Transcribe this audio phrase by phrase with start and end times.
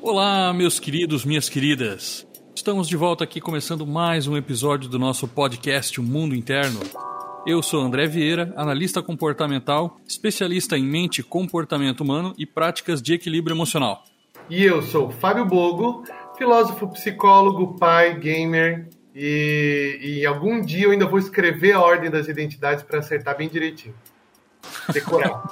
[0.00, 2.26] Olá, meus queridos, minhas queridas.
[2.54, 6.80] Estamos de volta aqui começando mais um episódio do nosso podcast O Mundo Interno.
[7.44, 13.54] Eu sou André Vieira, analista comportamental, especialista em mente, comportamento humano e práticas de equilíbrio
[13.54, 14.04] emocional.
[14.48, 16.04] E eu sou Fábio Bogo,
[16.36, 22.28] filósofo, psicólogo, pai, gamer e, e algum dia eu ainda vou escrever a ordem das
[22.28, 23.94] identidades para acertar bem direitinho.
[24.92, 25.42] Decorar.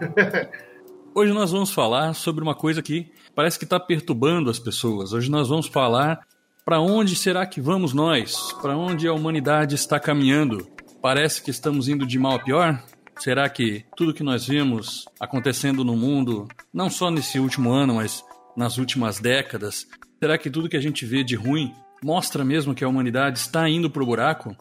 [1.16, 5.12] Hoje nós vamos falar sobre uma coisa que parece que está perturbando as pessoas.
[5.12, 6.20] Hoje nós vamos falar
[6.64, 8.52] para onde será que vamos nós?
[8.62, 10.66] Para onde a humanidade está caminhando?
[11.02, 12.82] Parece que estamos indo de mal a pior?
[13.18, 18.24] Será que tudo que nós vemos acontecendo no mundo, não só nesse último ano, mas
[18.56, 19.86] nas últimas décadas,
[20.18, 23.68] será que tudo que a gente vê de ruim mostra mesmo que a humanidade está
[23.68, 24.56] indo para o buraco?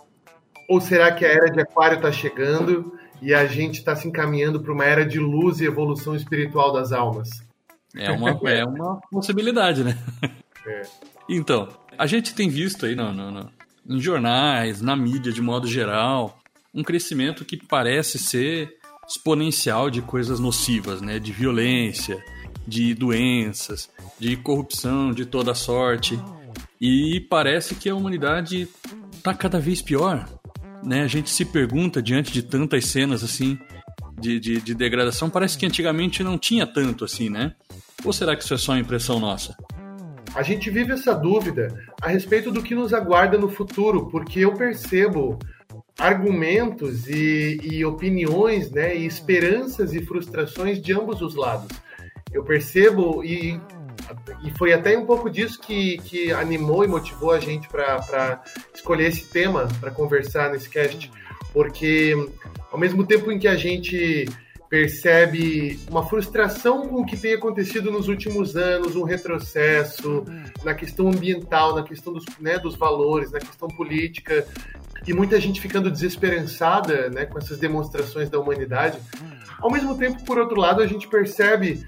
[0.69, 4.61] Ou será que a era de Aquário está chegando e a gente está se encaminhando
[4.61, 7.42] para uma era de luz e evolução espiritual das almas?
[7.95, 9.97] É uma, é uma possibilidade, né?
[10.65, 10.81] É.
[11.29, 13.51] Então, a gente tem visto aí no, no, no,
[13.89, 16.39] em jornais, na mídia de modo geral,
[16.73, 21.19] um crescimento que parece ser exponencial de coisas nocivas, né?
[21.19, 22.23] De violência,
[22.67, 26.19] de doenças, de corrupção de toda sorte.
[26.79, 28.67] E parece que a humanidade
[29.13, 30.27] está cada vez pior.
[30.83, 31.01] Né?
[31.01, 33.57] A gente se pergunta diante de tantas cenas assim
[34.19, 37.53] de, de, de degradação, parece que antigamente não tinha tanto assim, né?
[38.03, 39.55] Ou será que isso é só impressão nossa?
[40.35, 44.53] A gente vive essa dúvida a respeito do que nos aguarda no futuro, porque eu
[44.53, 45.37] percebo
[45.97, 51.77] argumentos e, e opiniões, né, e esperanças e frustrações de ambos os lados.
[52.31, 53.59] Eu percebo e
[54.43, 59.07] e foi até um pouco disso que, que animou e motivou a gente para escolher
[59.07, 61.09] esse tema para conversar nesse cast,
[61.53, 62.13] porque
[62.73, 64.27] ao mesmo tempo em que a gente
[64.67, 70.25] percebe uma frustração com o que tem acontecido nos últimos anos, um retrocesso
[70.63, 74.47] na questão ambiental, na questão dos, né, dos valores, na questão política,
[75.05, 78.97] e muita gente ficando desesperançada né, com essas demonstrações da humanidade.
[79.59, 81.85] Ao mesmo tempo, por outro lado, a gente percebe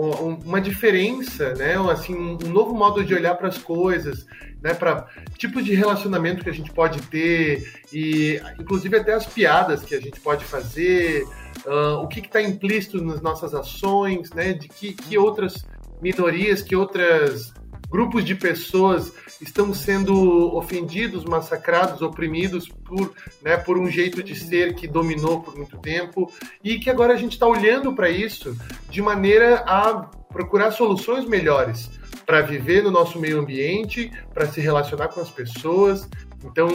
[0.00, 1.74] uma diferença, né?
[1.90, 4.26] Assim, um novo modo de olhar para as coisas,
[4.62, 4.72] né?
[4.74, 5.06] Para
[5.36, 10.00] tipos de relacionamento que a gente pode ter e, inclusive, até as piadas que a
[10.00, 11.24] gente pode fazer,
[11.66, 14.52] uh, o que está implícito nas nossas ações, né?
[14.52, 15.64] De que, que outras
[16.00, 17.52] minorias, que outras
[17.90, 23.12] grupos de pessoas estão sendo ofendidos, massacrados, oprimidos por,
[23.42, 26.30] né, por um jeito de ser que dominou por muito tempo
[26.62, 28.56] e que agora a gente está olhando para isso
[28.88, 31.90] de maneira a procurar soluções melhores
[32.24, 36.08] para viver no nosso meio ambiente, para se relacionar com as pessoas.
[36.44, 36.68] Então,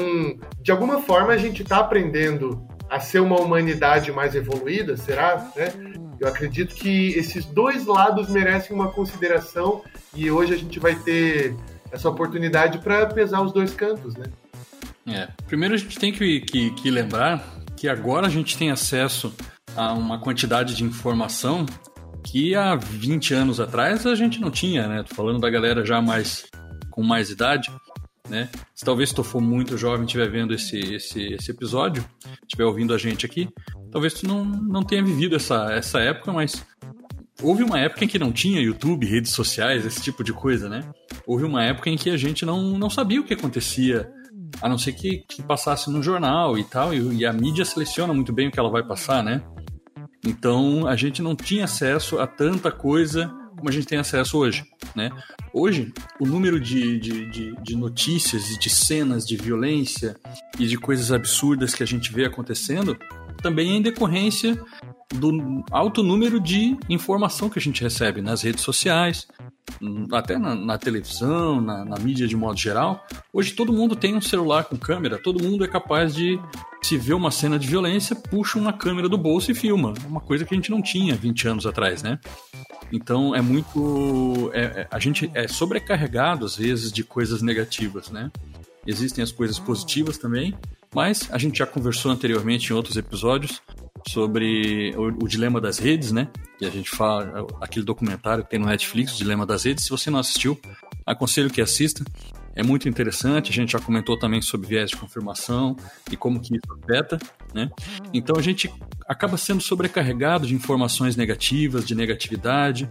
[0.62, 5.50] de alguma forma, a gente está aprendendo a ser uma humanidade mais evoluída, será?
[5.56, 5.72] Né?
[6.20, 9.82] Eu acredito que esses dois lados merecem uma consideração
[10.16, 11.56] e hoje a gente vai ter
[11.92, 14.26] essa oportunidade para pesar os dois cantos, né?
[15.08, 15.28] É.
[15.46, 17.44] Primeiro a gente tem que, que, que lembrar
[17.76, 19.34] que agora a gente tem acesso
[19.76, 21.66] a uma quantidade de informação
[22.24, 25.03] que há 20 anos atrás a gente não tinha, né?
[25.03, 26.46] Tô falando da galera já mais
[26.90, 27.70] com mais idade,
[28.28, 28.50] né?
[28.74, 32.03] Se talvez tu for muito jovem estiver vendo esse, esse, esse episódio,
[32.42, 33.47] estiver ouvindo a gente aqui,
[33.92, 36.66] talvez tu não, não tenha vivido essa, essa época, mas
[37.41, 40.81] houve uma época em que não tinha YouTube, redes sociais, esse tipo de coisa, né?
[41.25, 44.09] Houve uma época em que a gente não, não sabia o que acontecia,
[44.62, 48.13] a não ser que, que passasse no jornal e tal, e, e a mídia seleciona
[48.13, 49.41] muito bem o que ela vai passar, né?
[50.25, 54.66] Então a gente não tinha acesso a tanta coisa como a gente tem acesso hoje,
[54.96, 55.09] né?
[55.53, 60.16] Hoje, o número de, de, de, de notícias e de cenas de violência
[60.59, 62.97] e de coisas absurdas que a gente vê acontecendo
[63.41, 64.62] também é em decorrência
[65.13, 69.27] do alto número de informação que a gente recebe nas redes sociais,
[70.11, 73.05] até na, na televisão, na, na, mídia de modo geral.
[73.31, 76.39] Hoje todo mundo tem um celular com câmera, todo mundo é capaz de,
[76.81, 79.93] se ver uma cena de violência, puxa uma câmera do bolso e filma.
[80.07, 82.19] Uma coisa que a gente não tinha 20 anos atrás, né?
[82.91, 84.51] Então é muito.
[84.53, 88.31] É, é, a gente é sobrecarregado às vezes de coisas negativas, né?
[88.85, 90.55] Existem as coisas positivas também,
[90.93, 93.61] mas a gente já conversou anteriormente em outros episódios
[94.07, 96.28] sobre o, o, dilema das redes, né?
[96.57, 99.84] Que a gente fala, aquele documentário que tem no Netflix, o Dilema das Redes.
[99.84, 100.59] Se você não assistiu,
[101.05, 102.03] aconselho que assista.
[102.55, 103.52] É muito interessante.
[103.52, 105.75] A gente já comentou também sobre viés de confirmação
[106.09, 107.19] e como que isso afeta,
[107.53, 107.69] né?
[108.13, 108.72] Então a gente
[109.07, 112.87] acaba sendo sobrecarregado de informações negativas, de negatividade.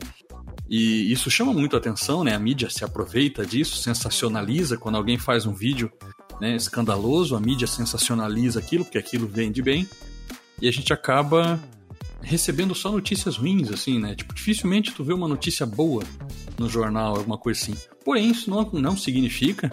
[0.68, 2.34] E isso chama muito a atenção, né?
[2.34, 5.90] A mídia se aproveita disso, sensacionaliza quando alguém faz um vídeo
[6.40, 9.88] né, escandaloso, a mídia sensacionaliza aquilo, porque aquilo vende bem
[10.60, 11.60] e a gente acaba
[12.24, 14.14] recebendo só notícias ruins, assim, né?
[14.14, 16.02] Tipo, dificilmente tu vê uma notícia boa
[16.58, 17.74] no jornal, alguma coisa assim.
[18.04, 19.70] Porém, isso não, não significa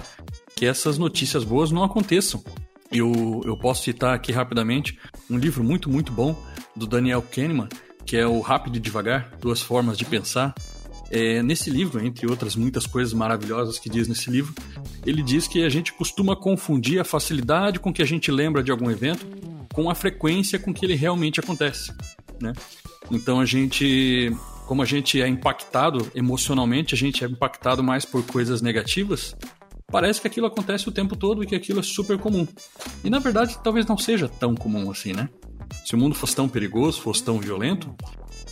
[0.56, 2.44] que essas notícias boas não aconteçam.
[2.92, 5.00] Eu, eu posso citar aqui rapidamente
[5.30, 6.36] um livro muito, muito bom
[6.76, 7.70] do Daniel Kahneman,
[8.06, 10.54] que é o Rápido e Devagar, Duas Formas de Pensar.
[11.10, 14.54] É, nesse livro, entre outras muitas coisas maravilhosas que diz nesse livro,
[15.06, 18.72] ele diz que a gente costuma confundir a facilidade com que a gente lembra de
[18.72, 19.26] algum evento
[19.74, 21.94] com a frequência com que ele realmente acontece.
[22.42, 22.54] Né?
[23.10, 24.36] Então a gente,
[24.68, 29.36] como a gente é impactado emocionalmente, a gente é impactado mais por coisas negativas,
[29.88, 32.48] parece que aquilo acontece o tempo todo e que aquilo é super comum.
[33.04, 35.30] E na verdade, talvez não seja tão comum assim, né?
[35.86, 37.94] Se o mundo fosse tão perigoso, fosse tão violento,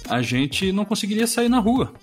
[0.10, 1.94] a gente não conseguiria sair na rua.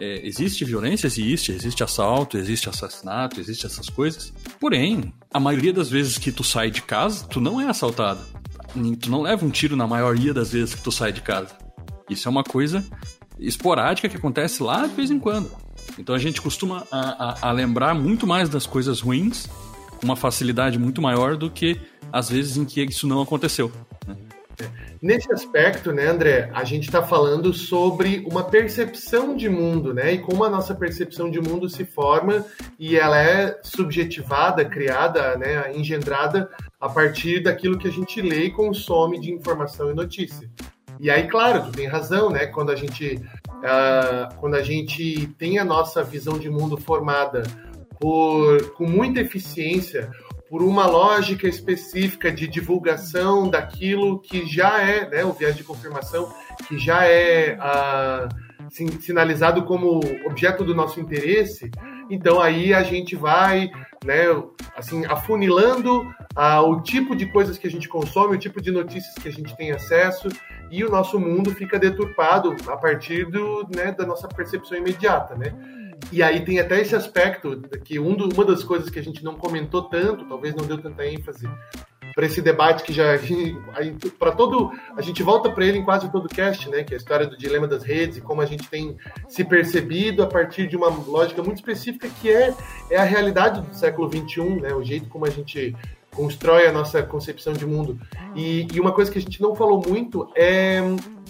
[0.00, 4.32] É, existe violência, existe, existe assalto, existe assassinato, existe essas coisas.
[4.58, 8.20] Porém, a maioria das vezes que tu sai de casa, tu não é assaltado.
[9.00, 11.56] Tu não leva um tiro na maioria das vezes que tu sai de casa.
[12.10, 12.84] Isso é uma coisa
[13.38, 15.50] esporádica que acontece lá de vez em quando.
[15.98, 19.48] Então a gente costuma a, a, a lembrar muito mais das coisas ruins
[19.98, 21.80] com uma facilidade muito maior do que
[22.12, 23.72] às vezes em que isso não aconteceu.
[24.06, 24.16] Né?
[25.02, 30.18] Nesse aspecto, né, André, a gente está falando sobre uma percepção de mundo, né, e
[30.18, 32.44] como a nossa percepção de mundo se forma
[32.78, 36.48] e ela é subjetivada, criada, né, engendrada
[36.80, 40.50] a partir daquilo que a gente lê e consome de informação e notícia.
[41.00, 42.46] E aí, claro, tu tem razão, né?
[42.46, 43.16] Quando a gente,
[43.48, 47.42] uh, quando a gente tem a nossa visão de mundo formada
[47.98, 50.10] por, com muita eficiência,
[50.54, 56.32] por uma lógica específica de divulgação daquilo que já é, né, o viés de confirmação,
[56.68, 61.72] que já é uh, sinalizado como objeto do nosso interesse,
[62.08, 63.68] então aí a gente vai,
[64.04, 64.26] né,
[64.76, 66.06] assim, afunilando
[66.36, 69.32] ah, o tipo de coisas que a gente consome, o tipo de notícias que a
[69.32, 70.28] gente tem acesso
[70.70, 75.52] e o nosso mundo fica deturpado a partir do, né, da nossa percepção imediata, né?
[76.12, 79.24] E aí tem até esse aspecto que um do, uma das coisas que a gente
[79.24, 81.48] não comentou tanto, talvez não deu tanta ênfase,
[82.14, 83.04] para esse debate que já
[84.18, 86.98] para todo a gente volta para ele em quase todo cast, né, que é a
[86.98, 88.96] história do dilema das redes e como a gente tem
[89.28, 92.54] se percebido a partir de uma lógica muito específica que é
[92.90, 95.74] é a realidade do século 21, né, o jeito como a gente
[96.14, 97.98] constrói a nossa concepção de mundo.
[98.36, 100.80] E, e uma coisa que a gente não falou muito é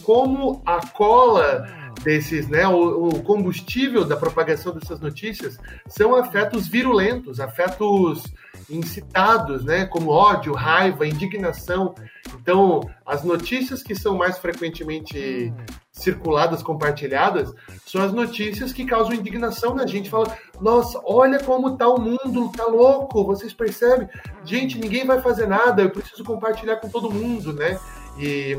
[0.02, 1.66] como a cola
[2.02, 8.24] desses, né, o, o, combustível da propagação dessas notícias são afetos virulentos, afetos
[8.68, 11.94] incitados, né, como ódio, raiva, indignação.
[12.34, 15.52] Então, as notícias que são mais frequentemente
[15.92, 17.52] circuladas, compartilhadas,
[17.86, 20.10] são as notícias que causam indignação na gente.
[20.10, 24.08] Fala, nossa, olha como tá o mundo, tá louco, vocês percebem?
[24.44, 27.78] Gente, ninguém vai fazer nada, eu preciso compartilhar com todo mundo, né?
[28.18, 28.56] E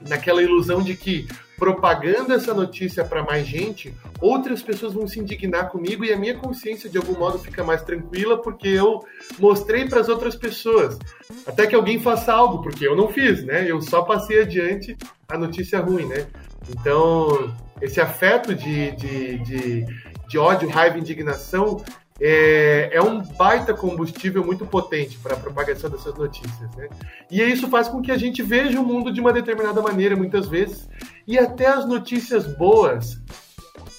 [0.00, 1.26] naquela ilusão de que
[1.60, 6.34] propagando essa notícia para mais gente, outras pessoas vão se indignar comigo e a minha
[6.34, 9.04] consciência de algum modo fica mais tranquila porque eu
[9.38, 10.98] mostrei para as outras pessoas.
[11.46, 13.70] Até que alguém faça algo, porque eu não fiz, né?
[13.70, 14.96] Eu só passei adiante
[15.28, 16.26] a notícia ruim, né?
[16.70, 19.86] Então, esse afeto de, de, de,
[20.28, 21.84] de ódio, raiva e indignação
[22.20, 26.70] é, é, um baita combustível muito potente para a propagação dessas notícias.
[26.76, 26.88] Né?
[27.30, 30.46] E isso faz com que a gente veja o mundo de uma determinada maneira, muitas
[30.46, 30.86] vezes,
[31.30, 33.16] e até as notícias boas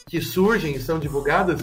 [0.05, 1.61] que surgem e são divulgadas,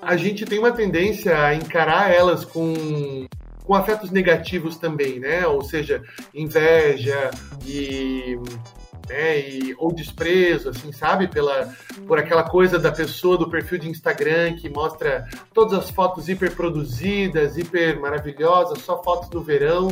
[0.00, 3.26] a gente tem uma tendência a encarar elas com,
[3.62, 5.46] com afetos negativos também, né?
[5.46, 6.02] Ou seja,
[6.34, 7.30] inveja
[7.66, 8.38] e
[9.06, 9.38] né?
[9.46, 11.28] E, ou desprezo, assim, sabe?
[11.28, 11.70] Pela,
[12.06, 16.56] por aquela coisa da pessoa do perfil de Instagram que mostra todas as fotos hiper
[16.56, 19.90] produzidas, hiper maravilhosas, só fotos do verão.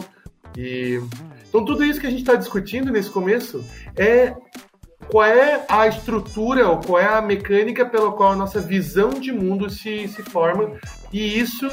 [0.56, 0.98] E
[1.46, 3.62] então tudo isso que a gente está discutindo nesse começo
[3.94, 4.34] é
[5.10, 9.32] qual é a estrutura ou qual é a mecânica pela qual a nossa visão de
[9.32, 10.72] mundo se, se forma
[11.12, 11.68] e isso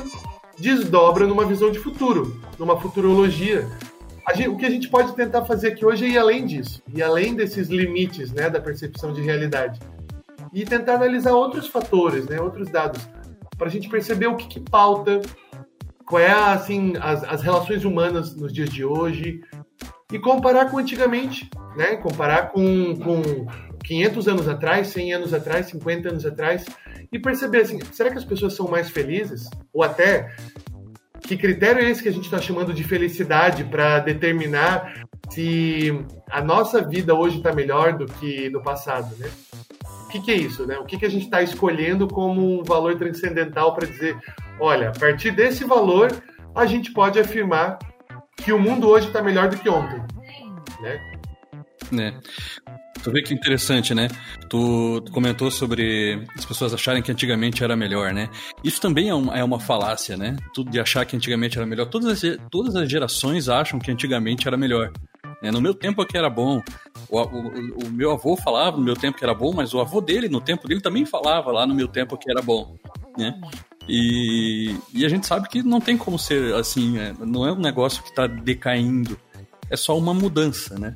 [0.57, 3.67] desdobra numa visão de futuro, numa futurologia,
[4.35, 7.01] gente, o que a gente pode tentar fazer aqui hoje é ir além disso, e
[7.01, 9.79] além desses limites né, da percepção de realidade.
[10.53, 13.07] E tentar analisar outros fatores, né, outros dados,
[13.57, 15.21] para a gente perceber o que, que pauta,
[16.05, 19.41] qual é assim, as, as relações humanas nos dias de hoje,
[20.11, 21.95] e comparar com antigamente, né?
[21.97, 23.21] Comparar com, com
[23.83, 26.65] 500 anos atrás, 100 anos atrás, 50 anos atrás,
[27.11, 29.49] e perceber assim, será que as pessoas são mais felizes?
[29.73, 30.33] Ou até
[31.21, 36.41] que critério é esse que a gente está chamando de felicidade para determinar se a
[36.41, 39.29] nossa vida hoje está melhor do que no passado, né?
[40.05, 40.77] O que, que é isso, né?
[40.79, 44.17] O que, que a gente está escolhendo como um valor transcendental para dizer,
[44.59, 46.11] olha, a partir desse valor
[46.55, 47.77] a gente pode afirmar
[48.43, 50.01] que o mundo hoje está melhor do que ontem,
[50.81, 50.99] né?
[51.91, 52.19] né?
[53.01, 54.09] Tu vê que interessante, né?
[54.49, 58.29] Tu comentou sobre as pessoas acharem que antigamente era melhor, né?
[58.63, 60.35] Isso também é uma, é uma falácia, né?
[60.53, 61.85] Tudo de achar que antigamente era melhor.
[61.85, 64.91] Todas as, todas as gerações acham que antigamente era melhor.
[65.41, 65.49] Né?
[65.49, 66.61] No meu tempo aqui era bom.
[67.09, 70.01] O, o, o, meu avô falava no meu tempo que era bom, mas o avô
[70.01, 72.75] dele, no tempo dele, também falava lá no meu tempo que era bom.
[73.17, 73.39] Né?
[73.89, 77.59] E, e a gente sabe que não tem como ser assim, é, não é um
[77.59, 79.17] negócio que está decaindo,
[79.67, 80.95] é só uma mudança, né?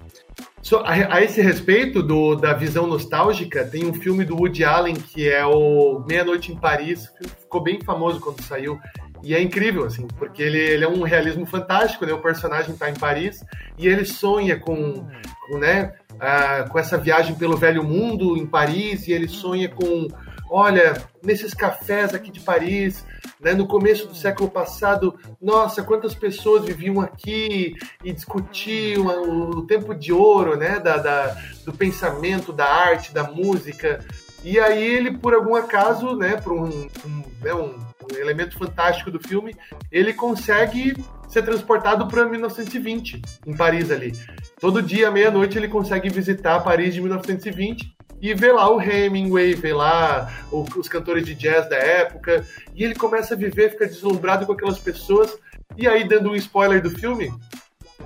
[0.62, 4.96] So, a, a, esse respeito do, da visão nostálgica, tem um filme do Woody Allen
[4.96, 8.80] que é o Meia Noite em Paris, ficou bem famoso quando saiu.
[9.24, 12.14] E é incrível, assim, porque ele, ele é um realismo fantástico, né?
[12.14, 13.44] O personagem está em Paris
[13.78, 15.08] e ele sonha com,
[15.48, 20.08] com né, uh, com essa viagem pelo velho mundo em Paris e ele sonha com,
[20.56, 23.04] olha, nesses cafés aqui de Paris,
[23.40, 29.96] né, no começo do século passado, nossa, quantas pessoas viviam aqui e discutiam o, tempo
[29.96, 34.06] de ouro, né, da, da, do pensamento, da arte, da música.
[34.44, 37.76] E aí ele, por algum acaso, né, por um, um, né, um,
[38.16, 39.56] elemento fantástico do filme,
[39.92, 40.94] ele consegue
[41.28, 44.14] ser transportado para 1920, em Paris ali.
[44.60, 47.93] Todo dia, meia-noite, ele consegue visitar Paris de 1920
[48.24, 52.96] e vê lá o Hemingway, vê lá os cantores de jazz da época, e ele
[52.96, 55.38] começa a viver, fica deslumbrado com aquelas pessoas.
[55.75, 57.34] E aí, dando um spoiler do filme,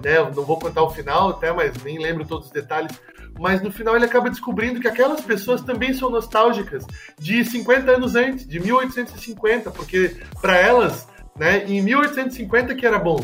[0.04, 3.00] né, não vou contar o final até, mas nem lembro todos os detalhes,
[3.40, 6.84] mas no final ele acaba descobrindo que aquelas pessoas também são nostálgicas
[7.20, 11.08] de 50 anos antes, de 1850, porque para elas,
[11.38, 13.20] né, em 1850 que era bom,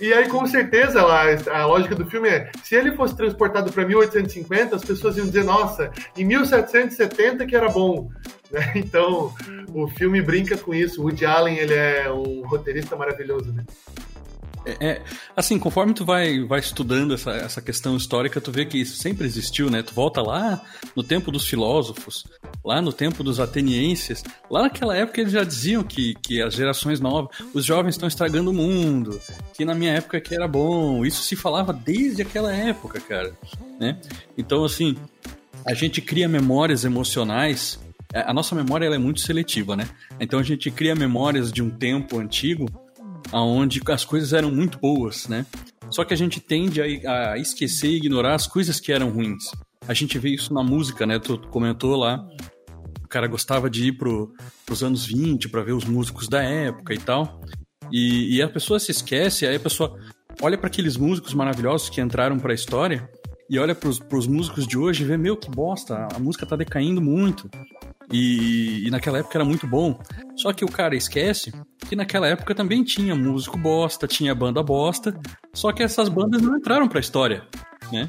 [0.00, 3.84] e aí, com certeza, a, a lógica do filme é: se ele fosse transportado para
[3.84, 8.10] 1850, as pessoas iam dizer, nossa, em 1770 que era bom.
[8.50, 8.72] Né?
[8.74, 9.32] Então,
[9.72, 11.00] o filme brinca com isso.
[11.00, 13.64] O Woody Allen, ele é um roteirista maravilhoso, né?
[14.64, 15.02] É, é,
[15.34, 19.26] assim, conforme tu vai, vai estudando essa, essa questão histórica, tu vê que isso sempre
[19.26, 19.82] existiu, né?
[19.82, 20.60] Tu volta lá
[20.94, 22.24] no tempo dos filósofos,
[22.64, 27.00] lá no tempo dos atenienses, lá naquela época eles já diziam que, que as gerações
[27.00, 29.20] novas, os jovens estão estragando o mundo,
[29.54, 31.04] que na minha época que era bom.
[31.04, 33.32] Isso se falava desde aquela época, cara,
[33.78, 33.98] né?
[34.36, 34.96] Então, assim,
[35.64, 37.80] a gente cria memórias emocionais.
[38.12, 39.88] É, a nossa memória ela é muito seletiva, né?
[40.18, 42.66] Então a gente cria memórias de um tempo antigo
[43.32, 45.46] onde as coisas eram muito boas, né?
[45.90, 49.50] Só que a gente tende a, a esquecer e ignorar as coisas que eram ruins.
[49.88, 51.18] A gente vê isso na música, né?
[51.18, 52.24] Tu comentou lá,
[53.02, 54.32] o cara gostava de ir pro,
[54.64, 57.40] pros anos 20 para ver os músicos da época e tal.
[57.90, 59.98] E, e a pessoa se esquece, aí a pessoa
[60.40, 63.10] olha para aqueles músicos maravilhosos que entraram para a história
[63.50, 66.54] e olha para os músicos de hoje e vê, meu, que bosta, a música tá
[66.54, 67.50] decaindo muito.
[68.12, 69.98] E, e, naquela época era muito bom.
[70.36, 71.52] Só que o cara esquece
[71.88, 75.18] que naquela época também tinha músico bosta, tinha banda bosta,
[75.52, 77.44] só que essas bandas não entraram pra história,
[77.92, 78.08] né?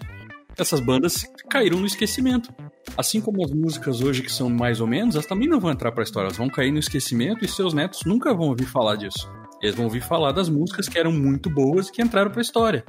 [0.56, 2.54] Essas bandas caíram no esquecimento.
[2.96, 5.92] Assim como as músicas hoje que são mais ou menos, elas também não vão entrar
[5.92, 9.28] pra história, elas vão cair no esquecimento e seus netos nunca vão ouvir falar disso.
[9.60, 12.86] Eles vão ouvir falar das músicas que eram muito boas e que entraram pra história.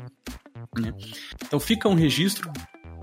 [0.78, 0.92] Né?
[1.44, 2.50] Então fica um registro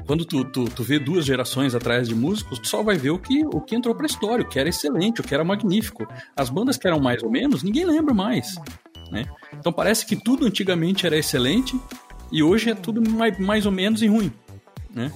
[0.09, 3.19] quando tu, tu, tu vê duas gerações atrás de músicos, tu só vai ver o
[3.19, 6.07] que, o que entrou pra história, o que era excelente, o que era magnífico.
[6.35, 8.55] As bandas que eram mais ou menos, ninguém lembra mais.
[9.11, 9.25] Né?
[9.53, 11.79] Então parece que tudo antigamente era excelente
[12.31, 14.33] e hoje é tudo mais, mais ou menos e ruim.
[14.91, 15.11] Né?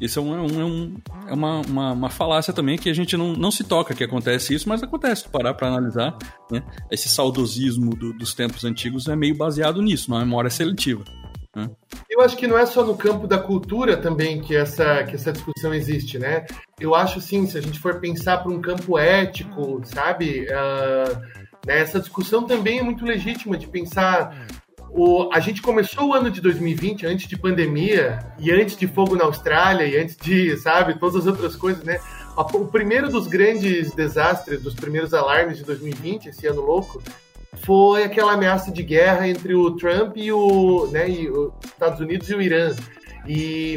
[0.00, 0.96] Isso é, um, é, um,
[1.28, 4.54] é uma, uma, uma, falácia também que a gente não, não se toca que acontece
[4.54, 5.28] isso, mas acontece.
[5.28, 6.18] Parar para analisar,
[6.50, 6.64] né?
[6.90, 11.04] esse saudosismo do, dos tempos antigos é meio baseado nisso, na memória seletiva.
[11.54, 11.70] Né?
[12.08, 15.32] Eu acho que não é só no campo da cultura também que essa, que essa
[15.32, 16.46] discussão existe, né?
[16.78, 20.46] Eu acho, sim, se a gente for pensar para um campo ético, sabe?
[20.46, 21.18] Uh,
[21.66, 24.46] né, essa discussão também é muito legítima de pensar
[24.92, 29.14] o, a gente começou o ano de 2020 antes de pandemia e antes de fogo
[29.14, 32.00] na Austrália e antes de, sabe, todas as outras coisas, né?
[32.36, 37.02] O primeiro dos grandes desastres, dos primeiros alarmes de 2020, esse ano louco,
[37.56, 42.28] foi aquela ameaça de guerra entre o Trump e o, né, e os Estados Unidos
[42.30, 42.74] e o Irã.
[43.26, 43.76] E,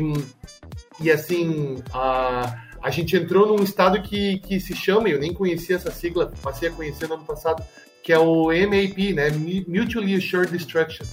[1.02, 5.76] e assim, a, a gente entrou num estado que, que se chama, eu nem conhecia
[5.76, 7.64] essa sigla, passei a conhecer no ano passado,
[8.04, 9.30] que é o MAP, né,
[9.68, 11.06] Mutually Assured Destruction.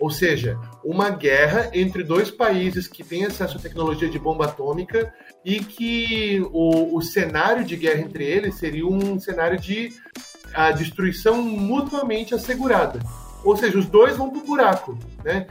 [0.00, 5.14] Ou seja, uma guerra entre dois países que têm acesso à tecnologia de bomba atômica
[5.44, 9.92] e que o, o cenário de guerra entre eles seria um cenário de
[10.54, 13.00] a destruição mutuamente assegurada.
[13.44, 15.46] Ou seja, os dois vão pro buraco, né?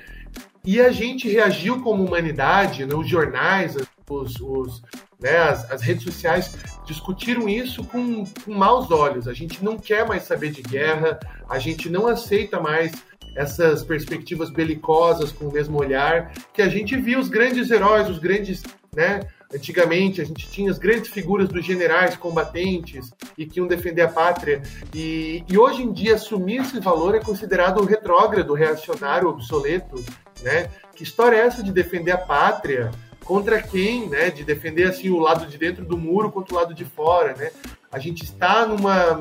[0.63, 2.93] E a gente reagiu como humanidade, né?
[2.93, 3.75] os jornais,
[4.09, 4.81] os, os
[5.19, 5.37] né?
[5.37, 6.55] as, as, redes sociais
[6.85, 9.27] discutiram isso com, com maus olhos.
[9.27, 12.91] A gente não quer mais saber de guerra, a gente não aceita mais
[13.35, 18.19] essas perspectivas belicosas com o mesmo olhar que a gente viu os grandes heróis, os
[18.19, 18.61] grandes
[18.95, 19.21] né?
[19.53, 24.07] Antigamente a gente tinha as grandes figuras dos generais combatentes e que iam defender a
[24.07, 24.61] pátria.
[24.93, 30.03] E, e hoje em dia assumir esse valor é considerado retrógrado, reacionário, obsoleto,
[30.41, 30.69] né?
[30.95, 32.91] Que história é essa de defender a pátria?
[33.25, 34.29] Contra quem, né?
[34.29, 37.51] De defender assim o lado de dentro do muro contra o lado de fora, né?
[37.91, 39.19] A gente está numa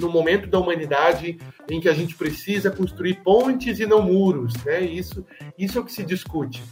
[0.00, 1.38] no momento da humanidade
[1.70, 4.80] em que a gente precisa construir pontes e não muros, né?
[4.82, 5.24] Isso,
[5.58, 6.62] isso é o que se discute,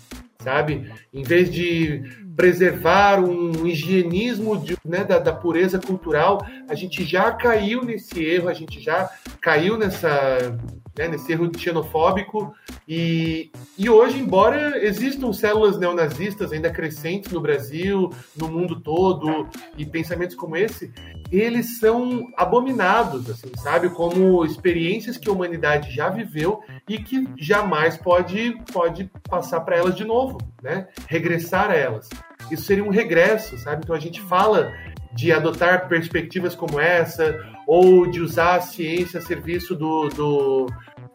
[0.40, 0.90] sabe?
[1.12, 2.02] Em vez de
[2.36, 8.48] preservar um higienismo de, né, da, da, pureza cultural, a gente já caiu nesse erro,
[8.48, 9.08] a gente já
[9.40, 10.58] caiu nessa,
[10.96, 12.52] né, nesse erro xenofóbico
[12.88, 19.48] e, e hoje, embora existam células neonazistas ainda crescentes no Brasil, no mundo todo
[19.78, 20.92] e pensamentos como esse,
[21.30, 27.96] eles são abominados, assim, sabe, como experiências que a humanidade já viveu e que jamais
[27.96, 30.23] pode pode passar para elas de novo,
[30.62, 32.08] né, regressar a elas
[32.50, 33.82] isso seria um regresso, sabe?
[33.84, 34.72] Então a gente fala
[35.12, 40.66] de adotar perspectivas como essa, ou de usar a ciência a serviço do, do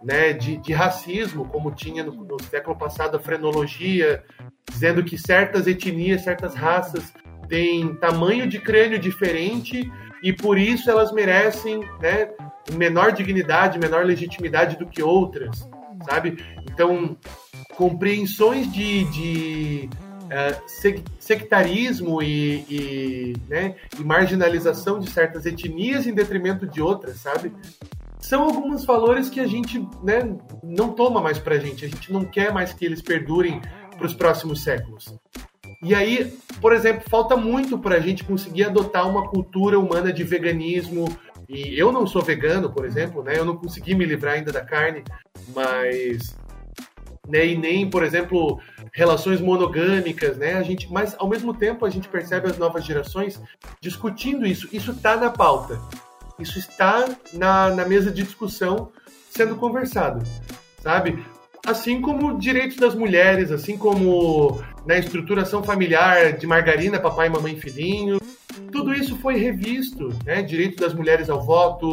[0.02, 4.24] né, de, de, racismo, como tinha no, no, século passado a frenologia,
[4.70, 7.14] dizendo que certas etnias, certas raças
[7.50, 9.92] têm tamanho de crânio diferente
[10.24, 12.30] e por isso elas merecem né,
[12.74, 15.68] menor dignidade, menor legitimidade do que outras,
[16.10, 16.38] sabe?
[16.72, 17.18] Então,
[17.76, 19.90] compreensões de, de
[20.30, 20.56] é,
[21.20, 27.52] sectarismo e, e, né, e marginalização de certas etnias em detrimento de outras, sabe?
[28.20, 32.26] São alguns valores que a gente né, não toma mais pra gente, a gente não
[32.26, 33.62] quer mais que eles perdurem
[33.98, 35.14] para os próximos séculos.
[35.82, 40.24] E aí, por exemplo, falta muito para a gente conseguir adotar uma cultura humana de
[40.24, 41.06] veganismo.
[41.48, 43.38] E eu não sou vegano, por exemplo, né?
[43.38, 45.04] Eu não consegui me livrar ainda da carne,
[45.56, 46.38] mas
[47.30, 47.46] né?
[47.46, 48.60] E nem, por exemplo,
[48.92, 50.56] relações monogâmicas, né?
[50.56, 53.40] A gente, mas ao mesmo tempo a gente percebe as novas gerações
[53.80, 54.68] discutindo isso.
[54.74, 55.80] Isso está na pauta.
[56.40, 58.92] Isso está na, na mesa de discussão
[59.30, 60.26] sendo conversado,
[60.82, 61.24] sabe?
[61.66, 67.56] Assim como direitos das mulheres, assim como na né, estruturação familiar de margarina, papai, mamãe,
[67.58, 68.20] filhinho.
[68.72, 70.42] Tudo isso foi revisto, né?
[70.42, 71.90] Direito das mulheres ao voto,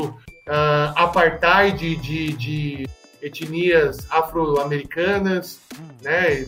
[0.48, 2.86] uh, apartheid de, de
[3.22, 5.60] etnias afro-americanas,
[6.02, 6.46] né?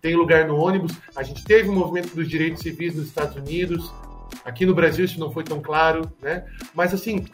[0.00, 0.92] Tem lugar no ônibus.
[1.14, 3.92] A gente teve o um movimento dos direitos civis nos Estados Unidos.
[4.44, 6.44] Aqui no Brasil isso não foi tão claro, né?
[6.74, 7.24] Mas assim,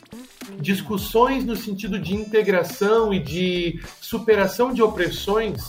[0.60, 5.62] discussões no sentido de integração e de superação de opressões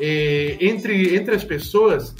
[0.00, 2.14] eh, entre, entre as pessoas,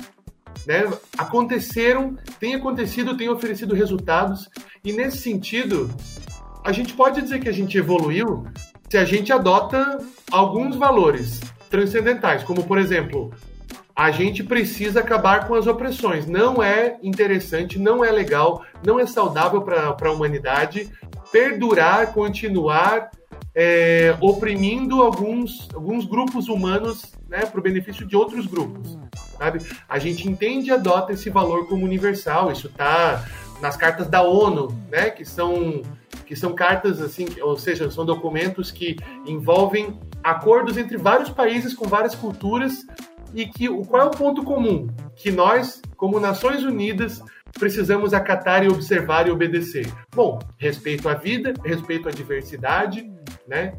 [0.67, 0.91] né?
[1.17, 4.49] Aconteceram, tem acontecido, tem oferecido resultados
[4.85, 5.91] e nesse sentido
[6.63, 8.47] a gente pode dizer que a gente evoluiu,
[8.91, 9.99] se a gente adota
[10.33, 13.33] alguns valores transcendentais, como por exemplo,
[13.95, 16.27] a gente precisa acabar com as opressões.
[16.27, 20.91] Não é interessante, não é legal, não é saudável para a humanidade
[21.31, 23.11] perdurar, continuar
[23.55, 28.99] é, oprimindo alguns, alguns grupos humanos né, para o benefício de outros grupos.
[29.39, 29.61] Sabe?
[29.89, 32.51] A gente entende e adota esse valor como universal.
[32.51, 33.25] Isso está
[33.61, 35.83] nas cartas da ONU, né, que são
[36.27, 38.97] que são cartas assim, ou seja, são documentos que
[39.27, 42.87] envolvem acordos entre vários países com várias culturas
[43.35, 47.21] e que o qual é o ponto comum que nós, como Nações Unidas,
[47.59, 49.93] precisamos acatar e observar e obedecer.
[50.15, 53.11] Bom, respeito à vida, respeito à diversidade,
[53.47, 53.75] né?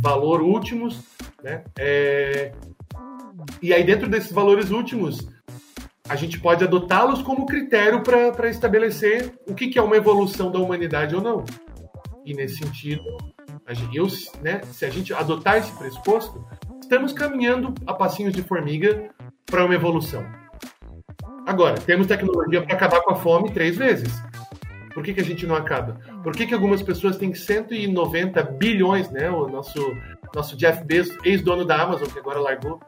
[0.00, 1.00] Valor últimos,
[1.42, 1.62] né?
[1.78, 2.52] É...
[3.62, 5.28] E aí dentro desses valores últimos
[6.08, 10.58] a gente pode adotá-los como critério para estabelecer o que, que é uma evolução da
[10.58, 11.44] humanidade ou não.
[12.24, 13.02] E nesse sentido,
[13.72, 14.06] gente, eu,
[14.42, 16.46] né, se a gente adotar esse pressuposto,
[16.80, 19.10] estamos caminhando a passinhos de formiga
[19.46, 20.26] para uma evolução.
[21.46, 24.12] Agora, temos tecnologia para acabar com a fome três vezes.
[24.92, 25.98] Por que, que a gente não acaba?
[26.22, 29.28] Por que, que algumas pessoas têm 190 bilhões, né?
[29.28, 29.80] O nosso,
[30.34, 32.80] nosso Jeff Bezos, ex-dono da Amazon, que agora largou.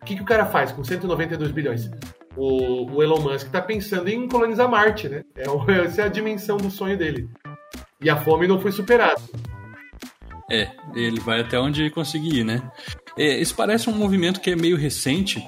[0.00, 1.90] O que, que o cara faz com 192 bilhões?
[2.38, 5.24] O, o Elon Musk está pensando em colonizar Marte, né?
[5.36, 5.42] É,
[5.84, 7.28] essa é a dimensão do sonho dele.
[8.00, 9.20] E a fome não foi superada.
[10.50, 12.62] É, ele vai até onde conseguir, né?
[13.18, 15.44] É, isso parece um movimento que é meio recente,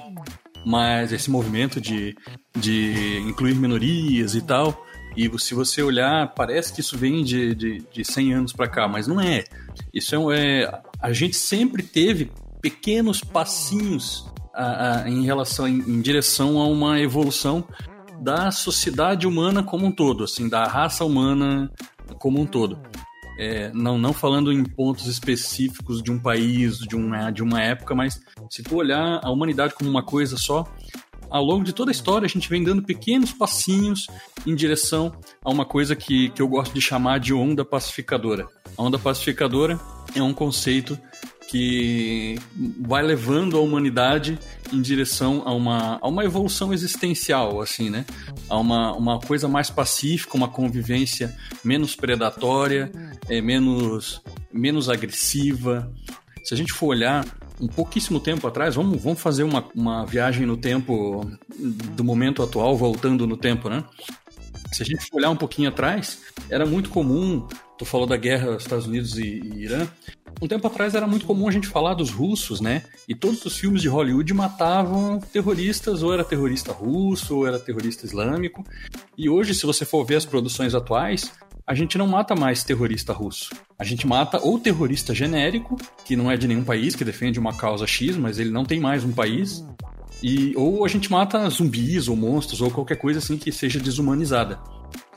[0.65, 2.13] mas esse movimento de,
[2.55, 4.85] de incluir minorias e tal.
[5.15, 8.87] E se você olhar, parece que isso vem de, de, de 100 anos para cá,
[8.87, 9.45] mas não é.
[9.93, 10.81] Isso é, é.
[11.01, 16.99] A gente sempre teve pequenos passinhos a, a, em relação, em, em direção a uma
[16.99, 17.63] evolução
[18.21, 21.71] da sociedade humana como um todo, assim, da raça humana
[22.19, 22.79] como um todo.
[23.39, 27.95] É, não, não falando em pontos específicos de um país, de uma, de uma época,
[27.95, 30.63] mas se tu olhar a humanidade como uma coisa só,
[31.31, 34.05] ao longo de toda a história, a gente vem dando pequenos passinhos
[34.45, 38.47] em direção a uma coisa que, que eu gosto de chamar de onda pacificadora.
[38.77, 39.79] A onda pacificadora
[40.13, 40.99] é um conceito
[41.51, 42.39] que
[42.79, 44.39] vai levando a humanidade
[44.71, 48.05] em direção a uma, a uma evolução existencial, assim, né?
[48.47, 52.89] A uma, uma coisa mais pacífica, uma convivência menos predatória,
[53.27, 55.91] é, menos, menos agressiva.
[56.41, 57.25] Se a gente for olhar
[57.59, 62.77] um pouquíssimo tempo atrás, vamos, vamos fazer uma, uma viagem no tempo do momento atual,
[62.77, 63.83] voltando no tempo, né?
[64.71, 67.45] Se a gente for olhar um pouquinho atrás, era muito comum,
[67.77, 69.85] tu falou da guerra Estados Unidos e, e Irã,
[70.41, 72.83] um tempo atrás era muito comum a gente falar dos russos, né?
[73.07, 78.07] E todos os filmes de Hollywood matavam terroristas, ou era terrorista russo, ou era terrorista
[78.07, 78.65] islâmico.
[79.15, 81.31] E hoje, se você for ver as produções atuais,
[81.65, 83.51] a gente não mata mais terrorista russo.
[83.77, 87.55] A gente mata ou terrorista genérico, que não é de nenhum país, que defende uma
[87.55, 89.63] causa X, mas ele não tem mais um país.
[90.23, 94.59] E, ou a gente mata zumbis ou monstros ou qualquer coisa assim que seja desumanizada.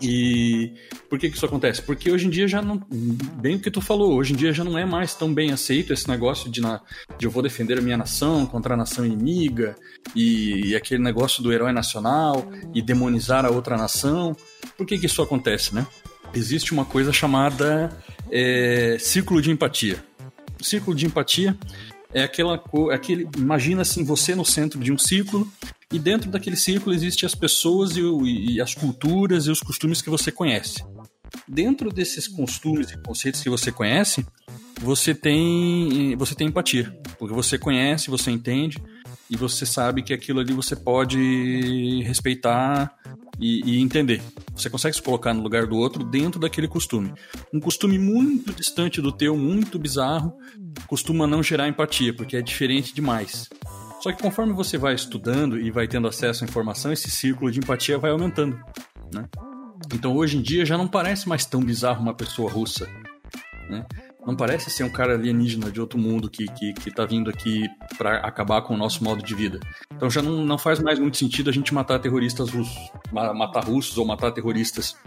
[0.01, 0.73] E
[1.09, 1.81] por que, que isso acontece?
[1.81, 2.83] Porque hoje em dia já não.
[2.91, 5.93] Bem o que tu falou, hoje em dia já não é mais tão bem aceito
[5.93, 6.81] esse negócio de, na,
[7.17, 9.77] de eu vou defender a minha nação contra a nação inimiga
[10.15, 14.37] e, e aquele negócio do herói nacional e demonizar a outra nação.
[14.77, 15.87] Por que, que isso acontece, né?
[16.35, 17.97] Existe uma coisa chamada
[18.31, 20.05] é, círculo de empatia.
[20.61, 21.57] O círculo de empatia
[22.13, 25.51] é aquela é aquele imagina assim você no centro de um círculo
[25.93, 30.11] e dentro daquele círculo existem as pessoas e, e, as culturas e os costumes que
[30.11, 30.85] você conhece.
[31.49, 34.25] Dentro desses costumes e conceitos que você conhece,
[34.81, 38.79] você tem você tem empatia, porque você conhece, você entende
[39.29, 42.95] e você sabe que aquilo ali você pode respeitar
[43.41, 44.23] e, e, entender.
[44.55, 47.13] Você consegue se colocar no lugar do outro dentro daquele costume.
[47.53, 50.37] Um costume muito distante do teu, muito bizarro,
[50.87, 53.49] costuma não gerar empatia, porque é diferente demais.
[54.05, 57.59] Só que conforme você vai estudando e vai tendo acesso à informação, esse círculo de
[57.59, 58.63] empatia vai aumentando.
[59.11, 59.27] Né?
[59.95, 62.87] Então hoje em dia já não parece mais tão bizarro uma pessoa russa.
[63.71, 63.83] Né?
[64.27, 67.67] Não parece ser um cara alienígena de outro mundo que, que, que tá vindo aqui
[67.97, 69.59] para acabar com o nosso modo de vida.
[69.91, 73.97] Então já não, não faz mais muito sentido a gente matar terroristas russos, matar russos
[73.97, 74.99] ou matar terroristas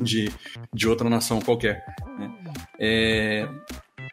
[0.00, 0.32] de,
[0.72, 1.84] de outra nação qualquer.
[2.18, 2.34] Né?
[2.78, 3.48] É,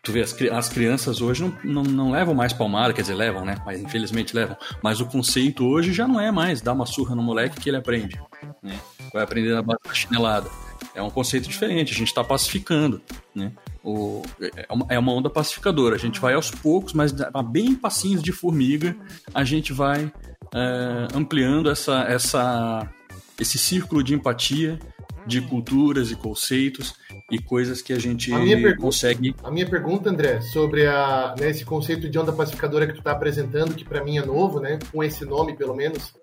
[0.07, 3.43] tu vê, as, as crianças hoje não, não, não, levam mais palmada, quer dizer, levam,
[3.43, 3.57] né?
[3.65, 4.55] Mas infelizmente levam.
[4.81, 7.75] Mas o conceito hoje já não é mais dar uma surra no moleque que ele
[7.75, 8.19] aprende.
[8.63, 8.79] Né?
[9.13, 10.49] Vai aprender na base da chinelada.
[10.95, 13.01] É um conceito diferente, a gente está pacificando.
[13.35, 13.51] Né?
[13.83, 15.95] O, é, é uma onda pacificadora.
[15.95, 17.13] A gente vai aos poucos, mas
[17.51, 18.95] bem passinhos de formiga,
[19.33, 20.09] a gente vai
[20.55, 22.89] é, ampliando essa, essa,
[23.37, 24.79] esse círculo de empatia,
[25.27, 26.95] de culturas e conceitos
[27.29, 29.35] e coisas que a gente a pergunta, consegue.
[29.43, 33.11] A minha pergunta, André, sobre a, né, esse conceito de onda pacificadora que tu está
[33.11, 36.13] apresentando, que para mim é novo, né, com esse nome pelo menos,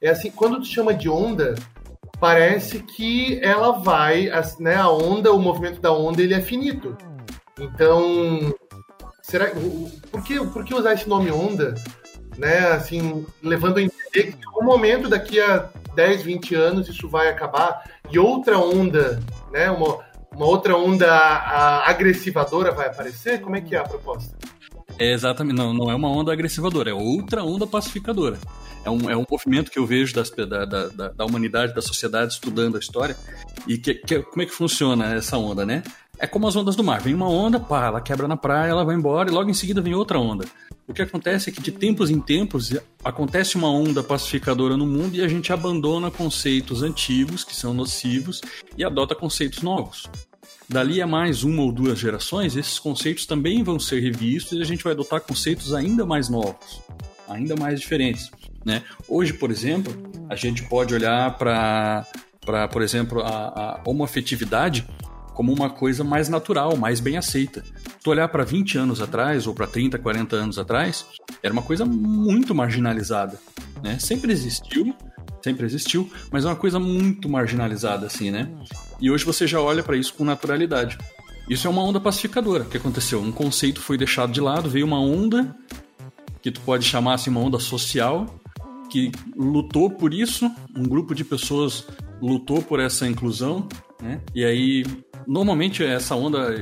[0.00, 1.54] é assim, quando tu chama de onda,
[2.20, 6.96] parece que ela vai, né, a onda, o movimento da onda, ele é finito.
[7.58, 8.54] Então,
[9.22, 9.50] será
[10.10, 11.74] por que, por que usar esse nome onda?
[12.36, 17.08] Né, assim, levando a entender que em algum momento daqui a 10, 20 anos isso
[17.08, 19.20] vai acabar e outra onda,
[19.52, 19.98] né, uma,
[20.34, 23.40] uma outra onda a, agressivadora vai aparecer?
[23.40, 24.36] Como é que é a proposta?
[24.98, 28.38] É exatamente, não, não é uma onda agressivadora, é outra onda pacificadora
[28.84, 32.32] é um, é um movimento que eu vejo das, da, da, da, humanidade, da sociedade
[32.32, 33.16] estudando a história.
[33.66, 35.82] E que, que, como é que funciona essa onda, né?
[36.20, 37.00] É como as ondas do mar.
[37.00, 39.80] Vem uma onda, pá, ela quebra na praia, ela vai embora e logo em seguida
[39.80, 40.44] vem outra onda.
[40.86, 45.16] O que acontece é que de tempos em tempos acontece uma onda pacificadora no mundo
[45.16, 48.42] e a gente abandona conceitos antigos, que são nocivos,
[48.76, 50.10] e adota conceitos novos.
[50.68, 54.66] Dali a mais uma ou duas gerações, esses conceitos também vão ser revistos e a
[54.66, 56.82] gente vai adotar conceitos ainda mais novos,
[57.28, 58.30] ainda mais diferentes.
[58.62, 58.82] Né?
[59.08, 59.94] Hoje, por exemplo,
[60.28, 62.04] a gente pode olhar para,
[62.70, 64.86] por exemplo, a, a homoafetividade
[65.40, 67.64] como uma coisa mais natural, mais bem aceita.
[68.04, 71.06] Tu olhar para 20 anos atrás, ou para 30, 40 anos atrás,
[71.42, 73.40] era uma coisa muito marginalizada.
[73.82, 73.98] Né?
[73.98, 74.94] Sempre existiu,
[75.42, 78.50] sempre existiu, mas é uma coisa muito marginalizada, assim, né?
[79.00, 80.98] E hoje você já olha para isso com naturalidade.
[81.48, 82.66] Isso é uma onda pacificadora.
[82.66, 83.18] Que aconteceu?
[83.22, 85.56] Um conceito foi deixado de lado, veio uma onda
[86.42, 88.26] que tu pode chamar assim uma onda social
[88.90, 91.86] que lutou por isso, um grupo de pessoas
[92.20, 93.66] lutou por essa inclusão,
[94.00, 94.20] né?
[94.34, 94.84] E aí,
[95.26, 96.54] normalmente essa onda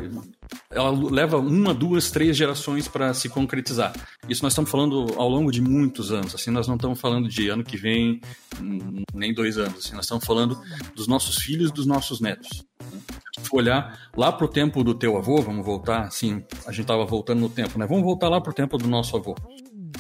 [0.70, 3.92] ela leva uma, duas, três gerações para se concretizar.
[4.28, 6.34] Isso nós estamos falando ao longo de muitos anos.
[6.34, 8.20] Assim, nós não estamos falando de ano que vem,
[9.14, 9.86] nem dois anos.
[9.86, 10.58] Assim, nós estamos falando
[10.94, 12.48] dos nossos filhos, dos nossos netos.
[13.34, 16.82] Se for olhar lá para o tempo do teu avô, vamos voltar, assim, a gente
[16.82, 17.86] estava voltando no tempo, né?
[17.86, 19.34] Vamos voltar lá para o tempo do nosso avô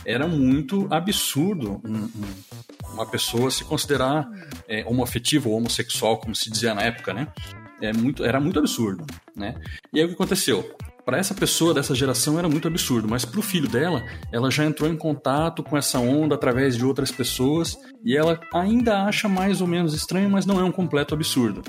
[0.04, 4.28] era muito absurdo um, um, uma pessoa se considerar
[4.68, 7.28] é, ou homossexual, como se dizia na época, né?
[7.80, 9.06] É muito, era muito absurdo,
[9.36, 9.54] né?
[9.92, 10.76] E aí o que aconteceu?
[11.04, 14.64] Para essa pessoa dessa geração era muito absurdo, mas para o filho dela, ela já
[14.64, 19.62] entrou em contato com essa onda através de outras pessoas e ela ainda acha mais
[19.62, 21.62] ou menos estranho, mas não é um completo absurdo.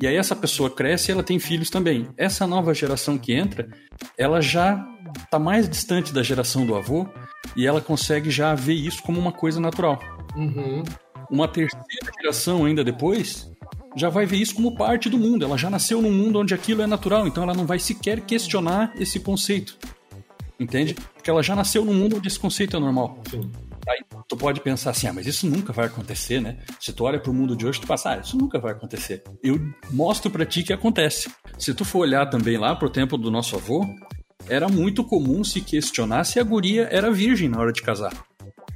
[0.00, 2.06] E aí essa pessoa cresce e ela tem filhos também.
[2.16, 3.68] Essa nova geração que entra,
[4.16, 4.86] ela já
[5.24, 7.08] está mais distante da geração do avô
[7.54, 9.98] e ela consegue já ver isso como uma coisa natural.
[10.36, 10.82] Uhum.
[11.30, 13.50] Uma terceira geração ainda depois
[13.96, 15.44] já vai ver isso como parte do mundo.
[15.44, 18.92] Ela já nasceu num mundo onde aquilo é natural, então ela não vai sequer questionar
[18.96, 19.76] esse conceito.
[20.60, 20.94] Entende?
[21.14, 23.18] Porque ela já nasceu num mundo onde esse conceito é normal.
[23.30, 23.50] Sim.
[23.88, 26.58] Aí tu pode pensar assim, ah, mas isso nunca vai acontecer, né?
[26.80, 29.22] Se tu olha pro mundo de hoje, tu passa, ah, isso nunca vai acontecer.
[29.42, 31.30] Eu mostro para ti que acontece.
[31.56, 33.86] Se tu for olhar também lá pro tempo do nosso avô,
[34.48, 38.12] era muito comum se questionar se a guria era virgem na hora de casar.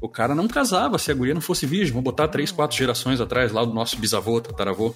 [0.00, 1.92] O cara não casava se a guria não fosse virgem.
[1.92, 4.94] Vamos botar três, quatro gerações atrás, lá do nosso bisavô, tataravô.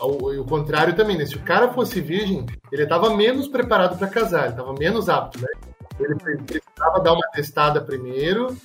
[0.00, 1.26] O, contrário também, né?
[1.26, 5.40] Se o cara fosse virgem, ele estava menos preparado para casar, ele estava menos apto,
[5.40, 5.48] né?
[6.00, 8.56] Ele precisava dar uma testada primeiro,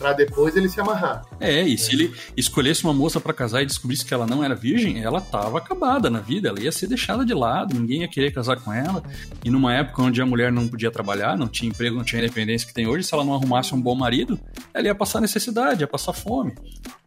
[0.00, 1.26] para depois ele se amarrar.
[1.38, 4.54] É, e se ele escolhesse uma moça para casar e descobrisse que ela não era
[4.54, 8.32] virgem, ela tava acabada na vida, ela ia ser deixada de lado, ninguém ia querer
[8.32, 9.02] casar com ela.
[9.44, 12.66] E numa época onde a mulher não podia trabalhar, não tinha emprego, não tinha independência
[12.66, 14.40] que tem hoje, se ela não arrumasse um bom marido,
[14.72, 16.54] ela ia passar necessidade, ia passar fome.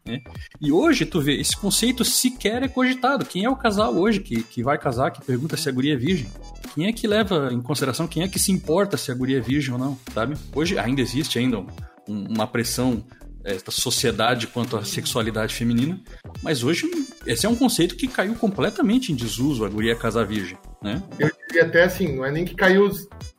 [0.05, 0.21] Né?
[0.61, 3.25] E hoje, tu vê, esse conceito sequer é cogitado.
[3.25, 5.97] Quem é o casal hoje que, que vai casar, que pergunta se a guria é
[5.97, 6.27] virgem?
[6.75, 9.41] Quem é que leva em consideração, quem é que se importa se a guria é
[9.41, 10.35] virgem ou não, sabe?
[10.53, 11.63] Hoje ainda existe ainda
[12.07, 13.03] uma pressão
[13.43, 15.99] é, da sociedade quanto à sexualidade feminina,
[16.41, 16.89] mas hoje
[17.25, 21.01] esse é um conceito que caiu completamente em desuso, a guria casar virgem, né?
[21.19, 22.89] Eu diria até assim, não é nem que caiu,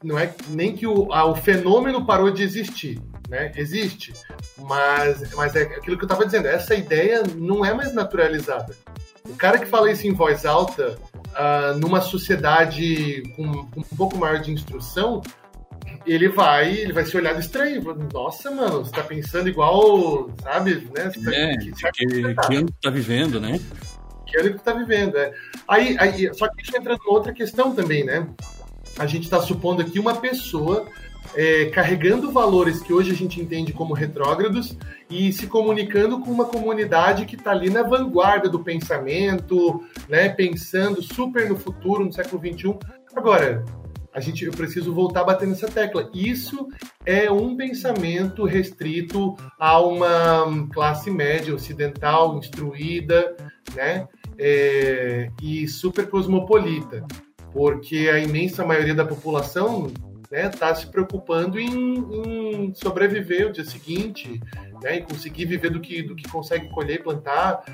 [0.02, 3.52] não é nem que o, o fenômeno parou de existir, né?
[3.56, 4.12] Existe,
[4.58, 8.74] mas, mas é aquilo que eu estava dizendo, essa ideia não é mais naturalizada.
[9.26, 10.98] O cara que fala isso em voz alta,
[11.30, 15.22] uh, numa sociedade com, com um pouco maior de instrução,
[16.06, 17.82] ele vai, ele vai ser olhado estranho.
[18.12, 21.10] Nossa, mano, você tá pensando igual, sabe, né?
[21.10, 23.60] Tá, é, que, que, que ano tá vivendo, né?
[24.26, 25.32] Que ano que tá vivendo, é.
[25.66, 28.28] Aí, aí, só que isso entra numa outra questão também, né?
[28.98, 30.86] A gente está supondo aqui uma pessoa
[31.34, 34.76] é, carregando valores que hoje a gente entende como retrógrados
[35.10, 41.02] e se comunicando com uma comunidade que está ali na vanguarda do pensamento, né, pensando
[41.02, 42.76] super no futuro, no século XXI.
[43.16, 43.64] Agora,
[44.14, 46.08] a gente, eu preciso voltar a bater nessa tecla.
[46.14, 46.68] Isso
[47.04, 53.36] é um pensamento restrito a uma classe média ocidental, instruída,
[53.74, 54.06] né?
[54.38, 57.04] É, e super cosmopolita,
[57.52, 59.92] porque a imensa maioria da população
[60.24, 61.98] está né, tá se preocupando em,
[62.66, 64.40] em, sobreviver o dia seguinte,
[64.84, 67.64] né, e conseguir viver do que, do que consegue colher e plantar.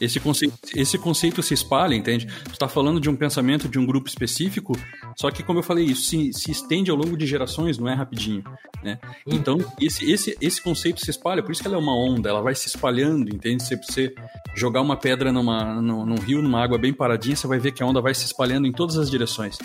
[0.00, 2.26] Esse conceito, esse conceito se espalha, entende?
[2.26, 4.76] Tu está falando de um pensamento de um grupo específico,
[5.16, 7.94] só que, como eu falei, isso se, se estende ao longo de gerações, não é
[7.94, 8.44] rapidinho,
[8.82, 8.98] né?
[9.26, 12.42] Então, esse, esse, esse conceito se espalha, por isso que ela é uma onda, ela
[12.42, 13.62] vai se espalhando, entende?
[13.62, 14.14] Se você
[14.54, 17.82] jogar uma pedra numa, num, num rio, numa água bem paradinha, você vai ver que
[17.82, 19.58] a onda vai se espalhando em todas as direções.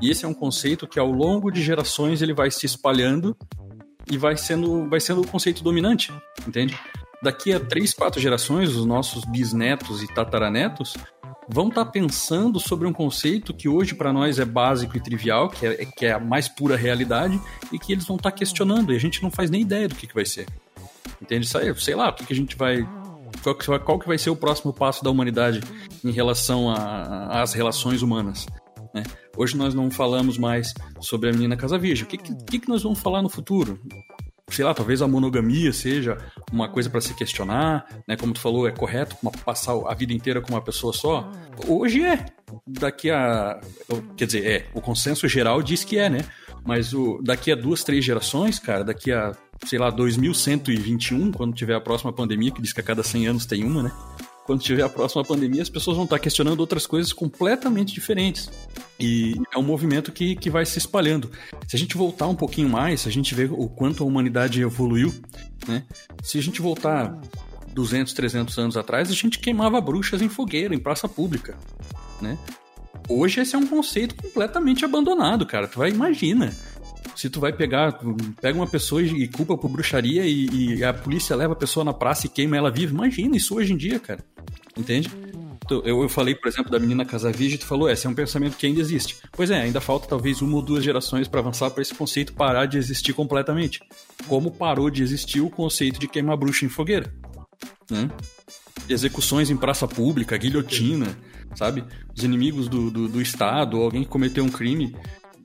[0.00, 3.36] E esse é um conceito que ao longo de gerações ele vai se espalhando
[4.10, 6.12] e vai sendo, vai sendo o conceito dominante,
[6.46, 6.78] entende?
[7.22, 10.96] Daqui a três, quatro gerações, os nossos bisnetos e tataranetos
[11.48, 15.48] vão estar tá pensando sobre um conceito que hoje para nós é básico e trivial,
[15.48, 17.40] que é, que é a mais pura realidade,
[17.72, 19.94] e que eles vão estar tá questionando, e a gente não faz nem ideia do
[19.94, 20.46] que, que vai ser.
[21.20, 21.46] Entende?
[21.76, 22.86] Sei lá, o que, que a gente vai
[23.84, 25.60] qual que, vai ser o próximo passo da humanidade
[26.04, 26.70] em relação
[27.30, 28.46] às relações humanas.
[28.94, 29.02] Né?
[29.36, 32.04] Hoje nós não falamos mais sobre a menina casa virgem.
[32.04, 33.78] O que, que, que nós vamos falar no futuro?
[34.50, 36.18] sei lá, talvez a monogamia seja
[36.52, 38.16] uma coisa para se questionar, né?
[38.16, 41.30] Como tu falou, é correto passar a vida inteira com uma pessoa só?
[41.66, 42.26] Hoje é.
[42.66, 43.60] Daqui a.
[44.16, 44.66] Quer dizer, é.
[44.74, 46.24] O consenso geral diz que é, né?
[46.66, 49.32] Mas o, daqui a duas, três gerações, cara, daqui a,
[49.64, 53.46] sei lá, 2121, quando tiver a próxima pandemia, que diz que a cada 100 anos
[53.46, 53.92] tem uma, né?
[54.50, 58.50] Quando tiver a próxima pandemia, as pessoas vão estar questionando outras coisas completamente diferentes.
[58.98, 61.30] E é um movimento que, que vai se espalhando.
[61.68, 64.60] Se a gente voltar um pouquinho mais, se a gente vê o quanto a humanidade
[64.60, 65.14] evoluiu,
[65.68, 65.84] né?
[66.20, 67.16] Se a gente voltar
[67.72, 71.56] 200, 300 anos atrás, a gente queimava bruxas em fogueira, em praça pública,
[72.20, 72.36] né?
[73.08, 75.68] Hoje esse é um conceito completamente abandonado, cara.
[75.68, 76.52] Tu vai, imagina
[77.16, 78.00] se tu vai pegar,
[78.40, 81.92] pega uma pessoa e culpa por bruxaria e, e, a polícia leva a pessoa na
[81.92, 84.24] praça e queima ela viva, imagina isso hoje em dia, cara.
[84.76, 85.10] Entende?
[85.70, 88.56] Eu, eu falei, por exemplo, da menina Casa Virgem, tu falou, esse é um pensamento
[88.56, 89.18] que ainda existe.
[89.32, 92.66] Pois é, ainda falta talvez uma ou duas gerações para avançar para esse conceito parar
[92.66, 93.80] de existir completamente.
[94.26, 97.12] Como parou de existir o conceito de queimar bruxa em fogueira.
[97.90, 98.10] né?
[98.88, 101.16] Execuções em praça pública, guilhotina,
[101.54, 101.84] sabe?
[102.16, 104.96] Os inimigos do, do, do Estado, alguém que cometeu um crime,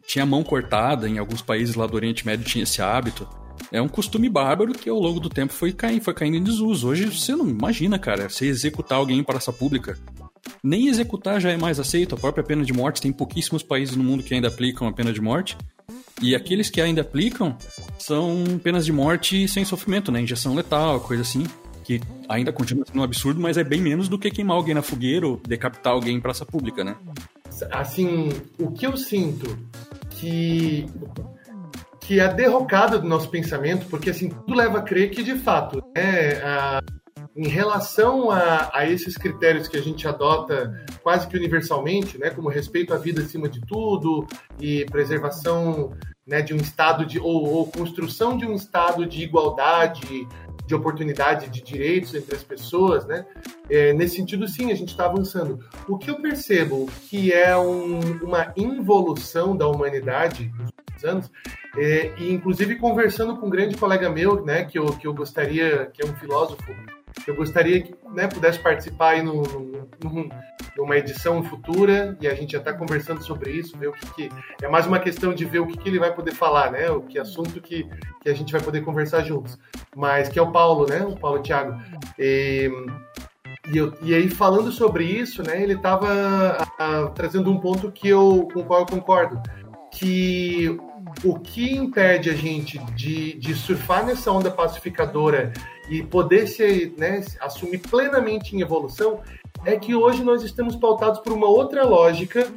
[0.08, 3.28] tinha mão cortada, em alguns países lá do Oriente Médio tinha esse hábito.
[3.72, 6.88] É um costume bárbaro que ao longo do tempo foi caindo, foi caindo em desuso.
[6.88, 9.98] Hoje você não imagina, cara, você executar alguém em praça pública.
[10.64, 12.16] Nem executar já é mais aceito.
[12.16, 15.12] A própria pena de morte tem pouquíssimos países no mundo que ainda aplicam a pena
[15.12, 15.58] de morte.
[16.22, 17.58] E aqueles que ainda aplicam
[18.00, 20.22] são penas de morte sem sofrimento, né?
[20.22, 21.46] Injeção letal, coisa assim.
[21.84, 24.82] Que ainda continua sendo um absurdo, mas é bem menos do que queimar alguém na
[24.82, 26.96] fogueira ou decapitar alguém em praça pública, né?
[27.72, 29.58] Assim, o que eu sinto
[30.10, 30.88] que
[32.06, 35.40] que é a derrocada do nosso pensamento, porque assim, tudo leva a crer que, de
[35.40, 36.80] fato, né, a,
[37.36, 42.48] em relação a, a, esses critérios que a gente adota quase que universalmente, né, como
[42.48, 44.28] respeito à vida acima de tudo
[44.60, 45.94] e preservação
[46.26, 50.28] né, de um estado de ou, ou, construção de um estado de igualdade,
[50.66, 53.26] de oportunidade, de direitos entre as pessoas, né?
[53.70, 55.60] É, nesse sentido, sim, a gente está avançando.
[55.88, 61.32] O que eu percebo que é um, uma involução da humanidade nos últimos anos
[61.78, 65.88] é, e inclusive conversando com um grande colega meu, né, que eu, que eu gostaria,
[65.94, 66.64] que é um filósofo,
[67.28, 70.30] eu gostaria que né, pudesse participar aí no, no,
[70.78, 74.30] numa edição futura e a gente já está conversando sobre isso, ver o que, que,
[74.62, 77.02] é mais uma questão de ver o que, que, ele vai poder falar, né, o
[77.02, 77.88] que assunto que,
[78.22, 79.58] que a gente vai poder conversar juntos,
[79.96, 81.80] mas que é o Paulo, né, o Paulo Thiago.
[82.20, 82.70] E,
[83.72, 86.58] e, eu, e aí falando sobre isso, né, ele estava
[87.16, 89.42] trazendo um ponto que eu com o qual eu concordo,
[89.92, 90.78] que
[91.24, 95.54] o que impede a gente de, de surfar nessa onda pacificadora
[95.90, 99.22] e poder se né, assumir plenamente em evolução
[99.66, 102.48] é que hoje nós estamos pautados por uma outra lógica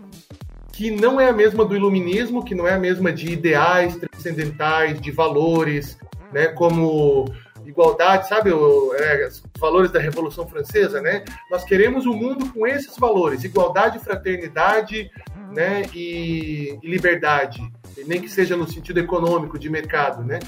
[0.73, 5.01] que não é a mesma do iluminismo, que não é a mesma de ideais transcendentais,
[5.01, 5.99] de valores,
[6.33, 7.25] né, como
[7.67, 11.25] igualdade, sabe, o, é, os valores da Revolução Francesa, né?
[11.51, 15.11] Nós queremos um mundo com esses valores, igualdade, fraternidade,
[15.53, 17.61] né, e, e liberdade
[18.07, 20.39] nem que seja no sentido econômico, de mercado, né?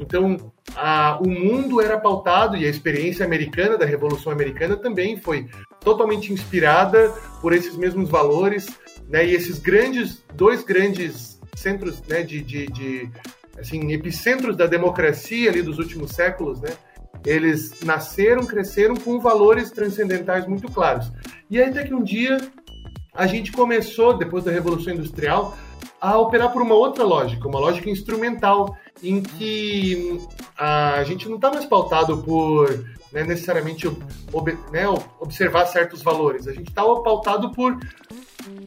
[0.00, 5.46] Então, a, o mundo era pautado e a experiência americana, da Revolução Americana, também foi
[5.80, 7.10] totalmente inspirada
[7.40, 8.66] por esses mesmos valores,
[9.08, 9.26] né?
[9.26, 13.10] E esses grandes, dois grandes centros, né, de, de, de
[13.58, 16.70] assim, epicentros da democracia ali dos últimos séculos, né?
[17.26, 21.12] Eles nasceram, cresceram com valores transcendentais muito claros.
[21.50, 22.38] E até que um dia
[23.12, 25.54] a gente começou, depois da Revolução Industrial,
[26.00, 30.20] a operar por uma outra lógica, uma lógica instrumental, em que
[30.56, 32.68] a gente não está mais pautado por
[33.12, 33.88] né, necessariamente
[34.32, 34.84] ob, né,
[35.18, 37.78] observar certos valores, a gente está pautado por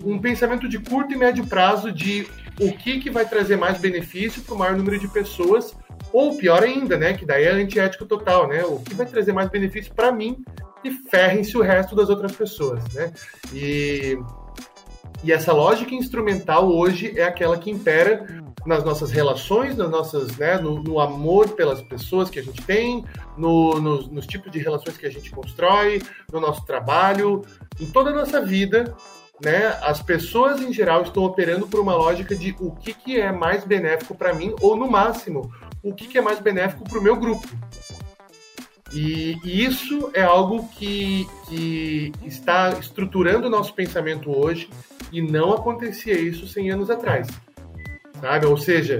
[0.03, 2.27] um pensamento de curto e médio prazo de
[2.59, 5.75] o que, que vai trazer mais benefício para o maior número de pessoas,
[6.11, 9.49] ou pior ainda, né, que daí é antiético total, né, o que vai trazer mais
[9.49, 10.43] benefício para mim
[10.83, 13.13] e ferrem-se o resto das outras pessoas, né,
[13.53, 14.17] e
[15.23, 20.57] e essa lógica instrumental hoje é aquela que impera nas nossas relações, nas nossas, né,
[20.57, 23.03] no, no amor pelas pessoas que a gente tem,
[23.37, 27.41] no, nos, nos tipos de relações que a gente constrói, no nosso trabalho,
[27.79, 28.95] em toda a nossa vida,
[29.43, 33.31] né, as pessoas em geral estão operando por uma lógica de o que, que é
[33.31, 37.01] mais benéfico para mim, ou no máximo, o que, que é mais benéfico para o
[37.01, 37.47] meu grupo.
[38.93, 44.69] E, e, isso é algo que, que está estruturando o nosso pensamento hoje
[45.11, 47.27] e não acontecia isso 100 anos atrás.
[48.21, 48.45] Sabe?
[48.45, 48.99] Ou seja,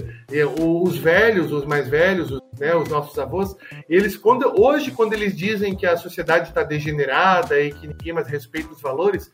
[0.60, 3.56] os velhos, os mais velhos, os, né, os nossos avós,
[3.88, 8.27] eles quando hoje quando eles dizem que a sociedade está degenerada e que ninguém mais
[8.27, 9.32] respeita os valores,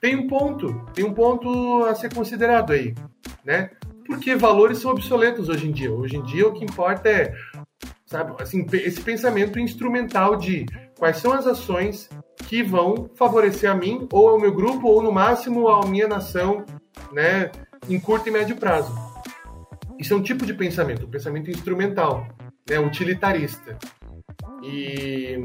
[0.00, 2.94] tem um ponto, tem um ponto a ser considerado aí,
[3.44, 3.70] né?
[4.06, 5.90] Porque valores são obsoletos hoje em dia.
[5.90, 7.34] Hoje em dia o que importa é,
[8.14, 12.08] sabe, assim, esse pensamento instrumental de quais são as ações
[12.46, 16.64] que vão favorecer a mim, ou ao meu grupo, ou no máximo à minha nação,
[17.12, 17.50] né,
[17.88, 18.94] em curto e médio prazo.
[19.98, 22.28] Isso é um tipo de pensamento, um pensamento instrumental,
[22.70, 23.76] né, utilitarista.
[24.62, 25.36] E,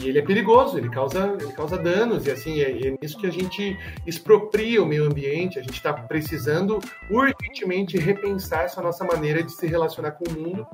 [0.00, 3.26] e, ele é perigoso, ele causa, ele causa danos, e assim, é, é nisso que
[3.26, 3.76] a gente
[4.06, 6.78] expropria o meio ambiente, a gente está precisando
[7.10, 10.66] urgentemente repensar essa nossa maneira de se relacionar com o mundo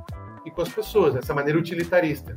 [0.47, 2.33] e com as pessoas, essa maneira utilitarista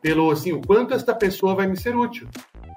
[0.00, 2.28] pelo assim, o quanto esta pessoa vai me ser útil.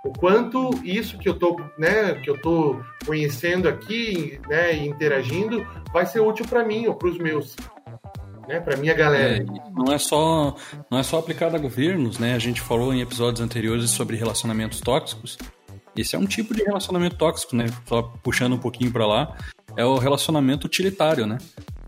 [0.04, 6.06] O quanto isso que eu tô, né, que eu tô conhecendo aqui, né, interagindo, vai
[6.06, 7.56] ser útil para mim ou para os meus,
[8.48, 9.38] né, para minha galera.
[9.38, 10.56] É, não é só,
[10.90, 12.34] não é só aplicado a governos, né?
[12.34, 15.38] A gente falou em episódios anteriores sobre relacionamentos tóxicos.
[15.96, 17.66] Esse é um tipo de relacionamento tóxico, né?
[17.86, 19.38] Só puxando um pouquinho para lá,
[19.78, 21.38] é o relacionamento utilitário, né?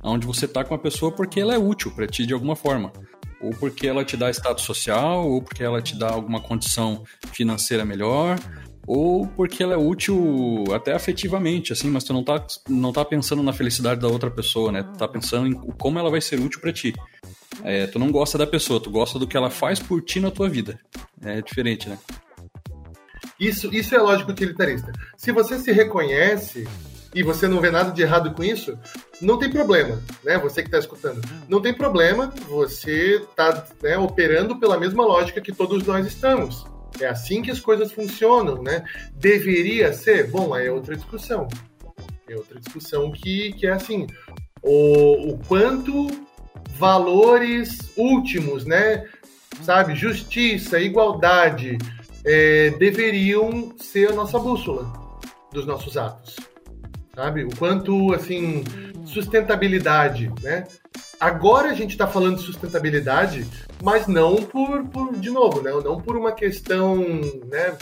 [0.04, 2.92] Onde você tá com a pessoa porque ela é útil para ti de alguma forma
[3.40, 7.86] Ou porque ela te dá status social, ou porque ela te dá alguma condição financeira
[7.86, 8.38] melhor,
[8.86, 13.42] ou porque ela é útil até afetivamente, assim, mas tu não tá, não tá pensando
[13.42, 14.84] na felicidade da outra pessoa, né?
[14.84, 16.94] Tu tá pensando em como ela vai ser útil para ti.
[17.64, 20.32] É, tu não gosta da pessoa, tu gosta do que ela faz por ti na
[20.32, 20.80] tua vida.
[21.22, 21.98] É diferente, né?
[23.40, 24.92] Isso, isso é lógico utilitarista.
[25.18, 26.68] Se você se reconhece
[27.14, 28.78] e você não vê nada de errado com isso,
[29.22, 30.38] não tem problema, né?
[30.38, 32.34] Você que está escutando, não tem problema.
[32.50, 36.66] Você está né, operando pela mesma lógica que todos nós estamos.
[37.00, 38.84] É assim que as coisas funcionam, né?
[39.14, 40.30] Deveria ser?
[40.30, 41.48] Bom, aí é outra discussão.
[42.28, 44.08] É outra discussão que, que é assim:
[44.62, 46.08] o, o quanto
[46.76, 49.06] valores últimos, né?
[49.62, 51.78] Sabe, justiça, igualdade,
[52.26, 54.92] é, deveriam ser a nossa bússola
[55.52, 56.36] dos nossos atos,
[57.16, 57.44] sabe?
[57.44, 58.64] O quanto, assim,
[59.06, 60.66] sustentabilidade, né?
[61.20, 63.48] Agora a gente está falando de sustentabilidade,
[63.82, 65.72] mas não por, por, de novo, né?
[65.84, 66.98] não por uma questão,
[67.50, 67.78] né,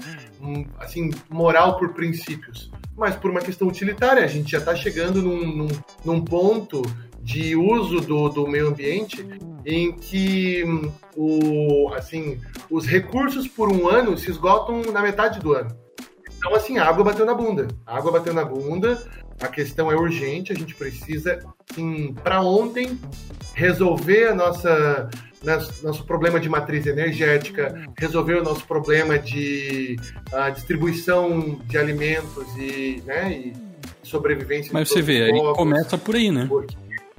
[0.80, 4.24] assim, moral por princípios, mas por uma questão utilitária.
[4.24, 5.68] A gente já está chegando num, num,
[6.06, 6.84] num, ponto
[7.20, 9.26] de uso do, do meio ambiente
[9.66, 10.64] em que
[11.16, 15.76] o, assim, os recursos por um ano se esgotam na metade do ano.
[16.42, 17.68] Então, assim, a água bateu na bunda.
[17.86, 19.00] A água bateu na bunda,
[19.42, 21.40] a questão é urgente, a gente precisa,
[22.24, 23.00] para ontem,
[23.54, 25.10] resolver a nossa
[25.82, 29.96] nosso problema de matriz energética, resolver o nosso problema de
[30.32, 33.54] uh, distribuição de alimentos e, né, e
[34.08, 34.72] sobrevivência.
[34.72, 36.48] Mas você vê, aí começa por aí, né?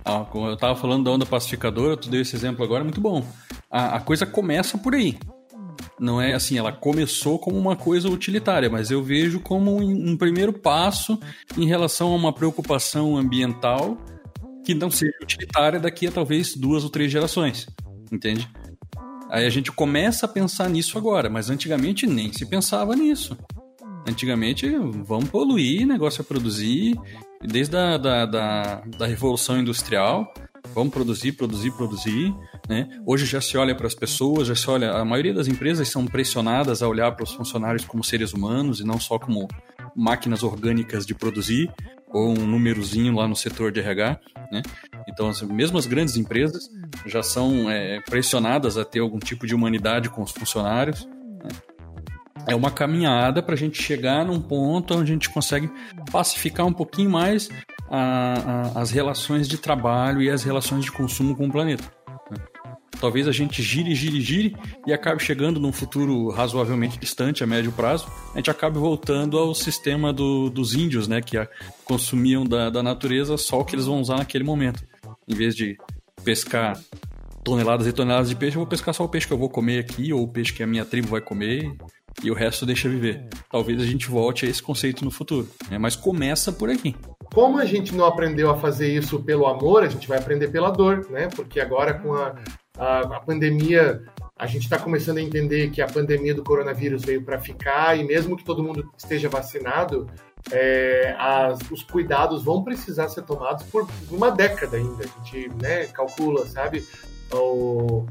[0.04, 3.26] Ah, eu estava falando da onda pacificadora, tu deu esse exemplo agora, muito bom.
[3.68, 5.18] A, a coisa começa por aí
[5.98, 10.52] não é assim, ela começou como uma coisa utilitária, mas eu vejo como um, primeiro
[10.52, 11.18] passo
[11.56, 13.96] em relação a uma preocupação ambiental
[14.64, 17.66] que não seja utilitária daqui a talvez duas ou três gerações,
[18.10, 18.48] entende?
[19.30, 23.36] Aí a gente começa a pensar nisso agora, mas antigamente nem se pensava nisso.
[24.06, 24.68] Antigamente,
[25.04, 26.98] vamos poluir, negócio é produzir,
[27.40, 30.32] desde a da, da, da Revolução Industrial,
[30.74, 32.34] vamos produzir, produzir, produzir.
[32.68, 32.88] Né?
[33.04, 34.92] Hoje já se olha para as pessoas, já se olha.
[34.92, 38.84] A maioria das empresas são pressionadas a olhar para os funcionários como seres humanos e
[38.84, 39.48] não só como
[39.96, 41.70] máquinas orgânicas de produzir
[42.12, 44.62] ou um númerozinho lá no setor de RH, né?
[45.08, 46.68] Então, mesmo as grandes empresas
[47.06, 51.06] já são é, pressionadas a ter algum tipo de humanidade com os funcionários.
[51.42, 51.50] Né?
[52.46, 55.70] É uma caminhada para a gente chegar num ponto onde a gente consegue
[56.10, 57.48] pacificar um pouquinho mais
[57.90, 61.84] a, a, as relações de trabalho e as relações de consumo com o planeta.
[63.00, 67.72] Talvez a gente gire, gire, gire e acabe chegando num futuro razoavelmente distante, a médio
[67.72, 71.36] prazo, a gente acabe voltando ao sistema do, dos índios, né, que
[71.84, 74.84] consumiam da, da natureza só o que eles vão usar naquele momento.
[75.26, 75.76] Em vez de
[76.22, 76.78] pescar
[77.42, 79.80] toneladas e toneladas de peixe, eu vou pescar só o peixe que eu vou comer
[79.80, 81.74] aqui, ou o peixe que a minha tribo vai comer,
[82.22, 83.26] e o resto deixa viver.
[83.50, 85.78] Talvez a gente volte a esse conceito no futuro, né?
[85.78, 86.94] mas começa por aqui.
[87.34, 90.70] Como a gente não aprendeu a fazer isso pelo amor, a gente vai aprender pela
[90.70, 91.28] dor, né?
[91.34, 92.34] Porque agora com a,
[92.78, 94.02] a, pandemia,
[94.36, 98.04] a gente está começando a entender que a pandemia do coronavírus veio para ficar e
[98.04, 100.06] mesmo que todo mundo esteja vacinado,
[100.50, 105.04] é, as, os cuidados vão precisar ser tomados por uma década ainda.
[105.04, 106.86] A gente né, calcula, sabe?
[107.32, 108.06] O,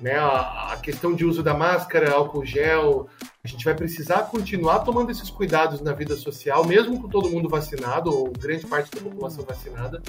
[0.00, 3.08] né, a, questão de uso da máscara, álcool gel,
[3.42, 7.48] a gente vai precisar continuar tomando esses cuidados na vida social, mesmo com todo mundo
[7.48, 10.02] vacinado, ou grande parte da população vacinada,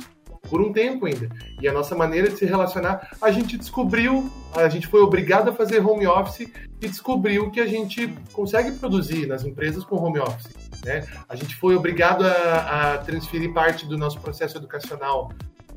[0.49, 1.30] por um tempo ainda.
[1.61, 5.53] E a nossa maneira de se relacionar, a gente descobriu, a gente foi obrigado a
[5.53, 6.51] fazer home office
[6.82, 10.53] e descobriu que a gente consegue produzir nas empresas com home office.
[10.84, 11.05] Né?
[11.28, 15.32] A gente foi obrigado a, a transferir parte do nosso processo educacional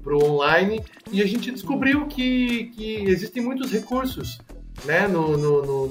[0.08, 0.82] para o online
[1.12, 4.38] e a gente descobriu que, que existem muitos recursos
[4.86, 5.86] né, no, no, no,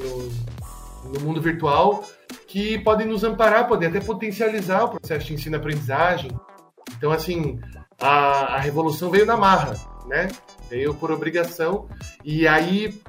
[1.13, 2.03] no mundo virtual
[2.47, 6.32] que podem nos amparar, podem até potencializar o processo de ensino-aprendizagem.
[6.97, 7.59] Então, assim,
[7.99, 9.76] a, a revolução veio na marra,
[10.07, 10.30] né?
[10.70, 11.88] Veio por obrigação.
[12.24, 12.99] E aí,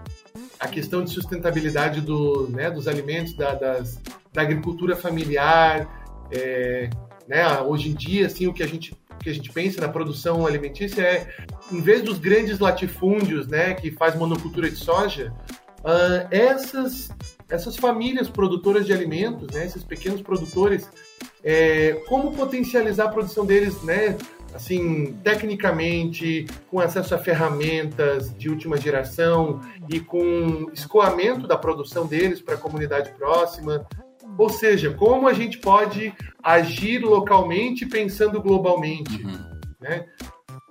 [0.59, 4.01] a questão de sustentabilidade do, né, dos alimentos, da, das,
[4.33, 5.89] da agricultura familiar,
[6.33, 6.91] é,
[7.29, 10.47] né, hoje em dia, assim, o que a gente que a gente pensa na produção
[10.47, 11.29] alimentícia é,
[11.71, 15.33] em vez dos grandes latifúndios, né, que faz monocultura de soja,
[15.81, 17.11] uh, essas
[17.51, 20.89] essas famílias produtoras de alimentos, né, esses pequenos produtores,
[21.43, 24.17] é, como potencializar a produção deles, né,
[24.55, 32.41] assim, tecnicamente, com acesso a ferramentas de última geração e com escoamento da produção deles
[32.41, 33.87] para a comunidade próxima,
[34.37, 36.13] ou seja, como a gente pode
[36.43, 39.61] agir localmente pensando globalmente, uhum.
[39.81, 40.07] né?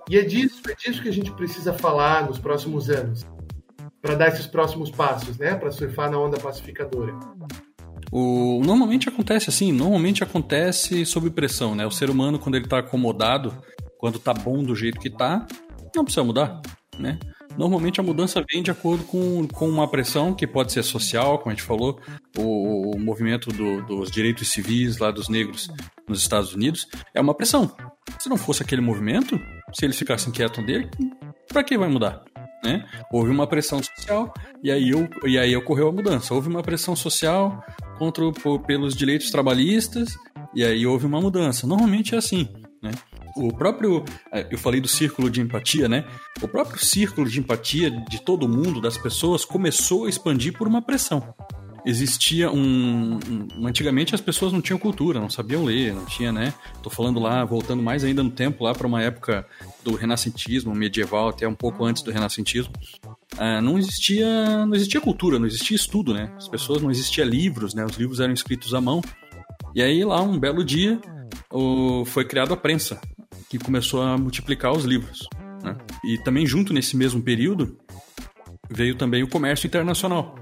[0.08, 3.26] E é disso, é disso que a gente precisa falar nos próximos anos.
[4.00, 5.54] para dar esses próximos passos, né?
[5.54, 7.14] Para surfar na onda pacificadora?
[8.10, 11.84] O, normalmente acontece assim, normalmente acontece sob pressão, né?
[11.84, 13.52] O ser humano, quando ele está acomodado,
[13.98, 15.46] quando está bom do jeito que está,
[15.94, 16.62] não precisa mudar,
[16.98, 17.18] né?
[17.58, 21.50] Normalmente a mudança vem de acordo com, com uma pressão que pode ser social, como
[21.50, 21.98] a gente falou,
[22.38, 25.68] o, o movimento do, dos direitos civis lá dos negros
[26.08, 27.74] nos Estados Unidos é uma pressão.
[28.20, 29.40] Se não fosse aquele movimento,
[29.74, 30.88] se eles ficassem quietos dele,
[31.48, 32.22] para que vai mudar?
[32.64, 32.86] Né?
[33.12, 34.32] Houve uma pressão social
[34.62, 34.92] e aí,
[35.26, 36.34] e aí ocorreu a mudança.
[36.34, 37.60] Houve uma pressão social
[37.98, 38.22] contra
[38.66, 40.16] pelos direitos trabalhistas
[40.54, 41.66] e aí houve uma mudança.
[41.66, 42.48] Normalmente é assim.
[42.80, 42.92] Né?
[43.38, 46.04] O próprio, é, eu falei do círculo de empatia, né?
[46.42, 50.82] O próprio círculo de empatia de todo mundo, das pessoas, começou a expandir por uma
[50.82, 51.34] pressão
[51.84, 56.52] existia um, um, Antigamente as pessoas não tinham cultura, não sabiam ler, não tinha, né?
[56.82, 59.46] Tô falando lá, voltando mais ainda no tempo, lá para uma época
[59.82, 62.72] do renascentismo, medieval, até um pouco antes do renascentismo.
[63.34, 66.32] Uh, não existia não existia cultura, não existia estudo, né?
[66.36, 67.84] As pessoas não existia livros, né?
[67.84, 69.00] Os livros eram escritos à mão.
[69.74, 71.00] E aí lá um belo dia
[71.50, 73.00] o, foi criada a prensa,
[73.48, 75.28] que começou a multiplicar os livros.
[75.62, 75.76] Né?
[76.04, 77.76] E também junto nesse mesmo período
[78.70, 80.34] veio também o comércio internacional.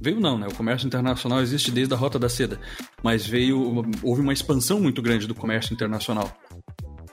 [0.00, 0.46] Veio não, né?
[0.46, 2.60] O comércio internacional existe desde a Rota da Seda,
[3.02, 6.32] mas veio houve uma expansão muito grande do comércio internacional.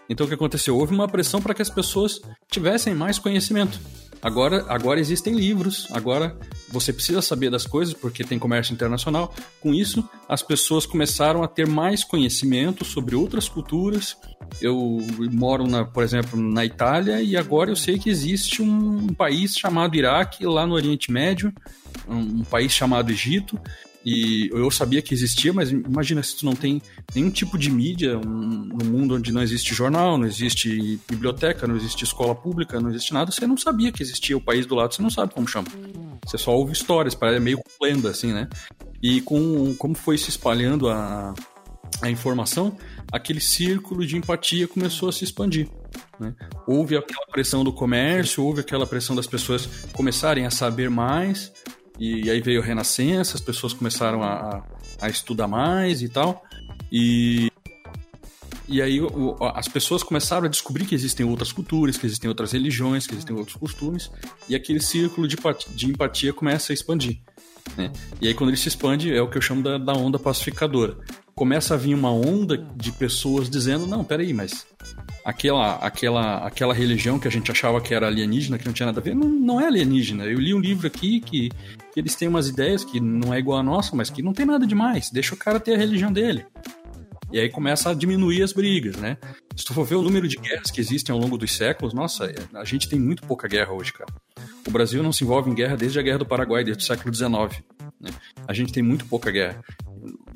[0.08, 0.78] Então o que aconteceu?
[0.78, 3.80] Houve uma pressão para que as pessoas tivessem mais conhecimento.
[4.26, 6.36] Agora, agora existem livros, agora
[6.70, 9.32] você precisa saber das coisas porque tem comércio internacional.
[9.62, 14.18] Com isso, as pessoas começaram a ter mais conhecimento sobre outras culturas.
[14.60, 14.98] Eu
[15.32, 19.96] moro, na, por exemplo, na Itália e agora eu sei que existe um país chamado
[19.96, 21.54] Iraque lá no Oriente Médio
[22.08, 23.60] um, país chamado Egito,
[24.06, 26.80] e eu sabia que existia, mas imagina se tu não tem
[27.14, 31.76] nenhum tipo de mídia, um, no mundo onde não existe jornal, não existe biblioteca, não
[31.76, 34.94] existe escola pública, não existe nada, você não sabia que existia o país do lado,
[34.94, 35.68] você não sabe como chama.
[36.24, 38.48] Você só ouve histórias, parece meio lenda, assim, né?
[39.02, 41.34] E com como foi se espalhando a,
[42.02, 42.78] a informação,
[43.12, 45.68] aquele círculo de empatia começou a se expandir.
[46.20, 46.34] Né?
[46.68, 51.52] Houve aquela pressão do comércio, houve aquela pressão das pessoas começarem a saber mais,
[52.00, 54.64] e, aí veio a Renascença, as pessoas começaram a,
[55.00, 56.44] a estudar mais e tal.
[56.92, 57.52] E,
[58.68, 62.52] e aí o, as pessoas começaram a descobrir que existem outras culturas, que existem outras
[62.52, 64.12] religiões, que existem outros costumes,
[64.50, 65.38] e aquele círculo de,
[65.74, 67.20] de empatia começa a expandir.
[67.78, 67.92] Né?
[68.22, 70.98] E aí quando ele se expande, é o que eu chamo da, da onda pacificadora.
[71.34, 74.66] Começa a vir uma onda de pessoas dizendo, não, peraí, mas
[75.26, 79.00] aquela, aquela, aquela religião que a gente achava que era alienígena, que não tinha nada
[79.00, 80.24] a ver, não, não é alienígena.
[80.26, 83.58] Eu li um livro aqui que, que eles têm umas ideias que não é igual
[83.58, 85.10] a nossa, mas que não tem nada demais.
[85.10, 86.46] Deixa o cara ter a religião dele.
[87.32, 89.18] E aí começa a diminuir as brigas, né?
[89.56, 92.32] Se tu for ver o número de guerras que existem ao longo dos séculos, nossa,
[92.54, 94.14] a gente tem muito pouca guerra hoje, cara.
[94.68, 97.14] O Brasil não se envolve em guerra desde a Guerra do Paraguai, desde o século
[97.14, 97.64] XIX.
[98.00, 98.12] Né?
[98.48, 99.64] A gente tem muito pouca guerra.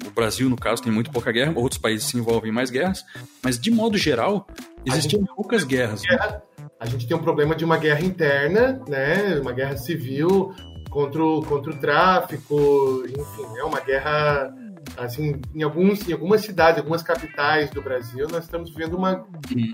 [0.06, 3.06] O Brasil, no caso, tem muito pouca guerra, outros países se envolvem em mais guerras,
[3.44, 4.48] mas de modo geral,
[4.86, 6.02] existiam poucas guerras.
[6.02, 6.44] Guerra,
[6.80, 9.40] a gente tem um problema de uma guerra interna, né?
[9.40, 10.54] uma guerra civil
[10.90, 14.54] contra o, contra o tráfico, enfim, é uma guerra
[14.98, 19.26] assim, em, alguns, em algumas cidades, algumas capitais do Brasil, nós estamos vivendo uma.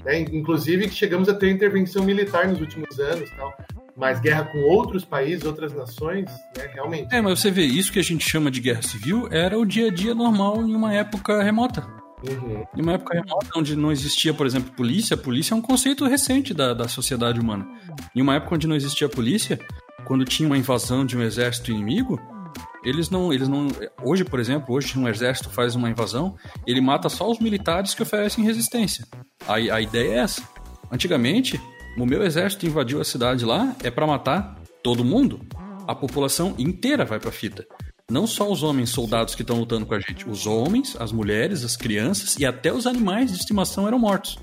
[0.03, 3.53] Né, inclusive, chegamos a ter intervenção militar nos últimos anos tal.
[3.95, 7.16] Mas guerra com outros países, outras nações, né, realmente.
[7.16, 9.88] É, mas você vê, isso que a gente chama de guerra civil era o dia
[9.88, 12.05] a dia normal em uma época remota.
[12.30, 12.65] Uhum.
[12.76, 16.53] Em uma época remota onde não existia, por exemplo, polícia, polícia é um conceito recente
[16.53, 17.67] da, da sociedade humana.
[18.15, 19.59] Em uma época onde não existia polícia,
[20.05, 22.19] quando tinha uma invasão de um exército inimigo,
[22.84, 23.67] eles não, eles não.
[24.03, 28.03] Hoje, por exemplo, hoje um exército faz uma invasão, ele mata só os militares que
[28.03, 29.05] oferecem resistência.
[29.47, 30.43] A, a ideia é essa.
[30.91, 31.59] Antigamente,
[31.97, 35.41] o meu exército invadiu a cidade lá é para matar todo mundo.
[35.88, 37.65] A população inteira vai para fita.
[38.10, 41.64] Não só os homens soldados que estão lutando com a gente, os homens, as mulheres,
[41.64, 44.38] as crianças e até os animais de estimação eram mortos.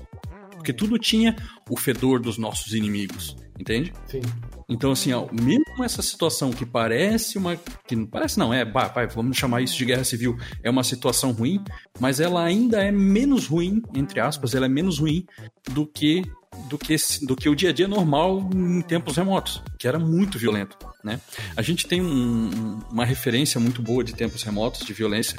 [0.51, 1.35] Porque tudo tinha
[1.69, 3.93] o fedor dos nossos inimigos, entende?
[4.05, 4.21] Sim.
[4.67, 7.55] Então, assim, ó, mesmo essa situação que parece uma.
[7.87, 10.83] que não parece, não, é, bah, bah, vamos chamar isso de guerra civil, é uma
[10.83, 11.63] situação ruim,
[11.99, 15.25] mas ela ainda é menos ruim, entre aspas, ela é menos ruim
[15.71, 16.21] do que
[16.69, 20.37] do que, do que o dia a dia normal em tempos remotos, que era muito
[20.37, 20.77] violento.
[21.03, 21.19] Né?
[21.55, 25.37] A gente tem um, uma referência muito boa de tempos remotos, de violência,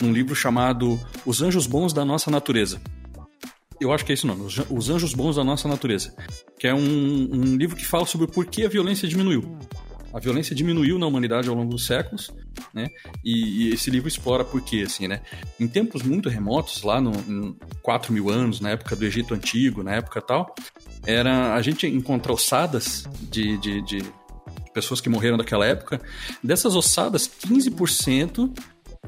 [0.00, 2.80] num livro chamado Os Anjos Bons da Nossa Natureza.
[3.80, 6.14] Eu acho que é esse o nome, Os Anjos Bons da Nossa Natureza,
[6.58, 9.56] que é um, um livro que fala sobre por que a violência diminuiu.
[10.12, 12.30] A violência diminuiu na humanidade ao longo dos séculos,
[12.72, 12.88] né?
[13.24, 15.20] E, e esse livro explora por quê, assim, né?
[15.58, 19.82] Em tempos muito remotos, lá no, em 4 mil anos, na época do Egito Antigo,
[19.82, 20.54] na época tal,
[21.06, 24.04] era a gente encontrar ossadas de, de, de
[24.72, 26.00] pessoas que morreram daquela época,
[26.42, 28.52] dessas ossadas, 15%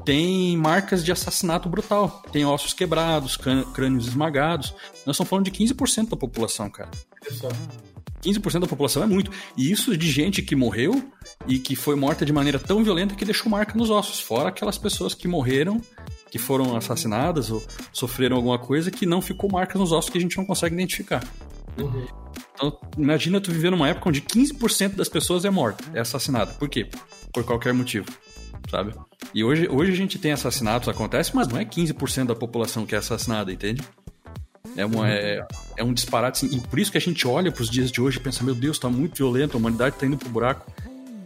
[0.03, 2.23] tem marcas de assassinato brutal.
[2.31, 3.37] Tem ossos quebrados,
[3.73, 4.71] crânios esmagados.
[5.05, 6.89] Nós estamos falando de 15% da população, cara.
[8.21, 9.31] 15% da população é muito.
[9.57, 11.03] E isso de gente que morreu
[11.47, 14.19] e que foi morta de maneira tão violenta que deixou marca nos ossos.
[14.19, 15.81] Fora aquelas pessoas que morreram,
[16.29, 20.21] que foram assassinadas ou sofreram alguma coisa que não ficou marca nos ossos que a
[20.21, 21.23] gente não consegue identificar.
[21.77, 22.05] Uhum.
[22.53, 26.53] Então, imagina tu viver numa época onde 15% das pessoas é morta, é assassinada.
[26.53, 26.87] Por quê?
[27.33, 28.05] Por qualquer motivo,
[28.69, 28.93] sabe?
[29.33, 32.93] E hoje, hoje a gente tem assassinatos, acontece, mas não é 15% da população que
[32.93, 33.81] é assassinada, entende?
[34.77, 35.45] É, uma, é,
[35.77, 37.99] é um disparate, assim, e por isso que a gente olha para os dias de
[37.99, 40.71] hoje e pensa, meu Deus, está muito violento, a humanidade está indo pro buraco.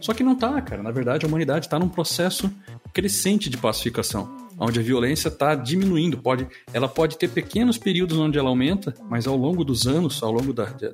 [0.00, 0.82] Só que não tá, cara.
[0.82, 2.50] Na verdade, a humanidade está num processo
[2.92, 6.18] crescente de pacificação, onde a violência está diminuindo.
[6.18, 10.32] Pode, ela pode ter pequenos períodos onde ela aumenta, mas ao longo dos anos, ao
[10.32, 10.90] longo da, da,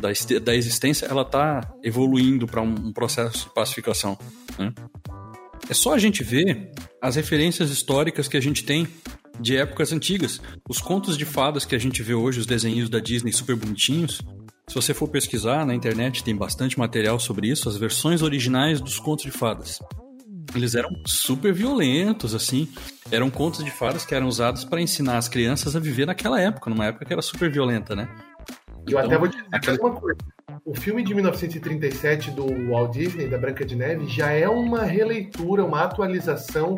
[0.00, 4.18] da, da existência, ela está evoluindo para um, um, processo de pacificação.
[4.58, 4.72] Né?
[5.68, 6.70] É só a gente ver
[7.00, 8.86] as referências históricas que a gente tem
[9.40, 10.40] de épocas antigas.
[10.68, 14.20] Os contos de fadas que a gente vê hoje, os desenhos da Disney super bonitinhos,
[14.66, 18.98] se você for pesquisar na internet, tem bastante material sobre isso, as versões originais dos
[18.98, 19.78] contos de fadas.
[20.54, 22.68] Eles eram super violentos, assim.
[23.10, 26.70] Eram contos de fadas que eram usados para ensinar as crianças a viver naquela época,
[26.70, 28.08] numa época que era super violenta, né?
[28.86, 29.78] Eu até então, vou te dizer aquela...
[29.80, 30.18] uma coisa.
[30.64, 35.64] O filme de 1937 do Walt Disney, da Branca de Neve, já é uma releitura,
[35.64, 36.76] uma atualização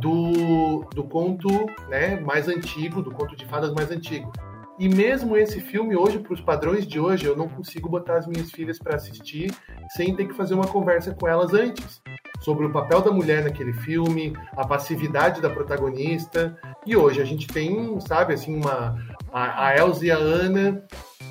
[0.00, 1.48] do, do conto
[1.88, 4.32] né, mais antigo, do conto de fadas mais antigo.
[4.78, 8.26] E mesmo esse filme, hoje, para os padrões de hoje, eu não consigo botar as
[8.26, 9.54] minhas filhas para assistir
[9.96, 12.02] sem ter que fazer uma conversa com elas antes.
[12.40, 16.54] Sobre o papel da mulher naquele filme, a passividade da protagonista.
[16.84, 18.94] E hoje a gente tem, sabe, assim, uma.
[19.32, 20.84] A, a Elsa e a Ana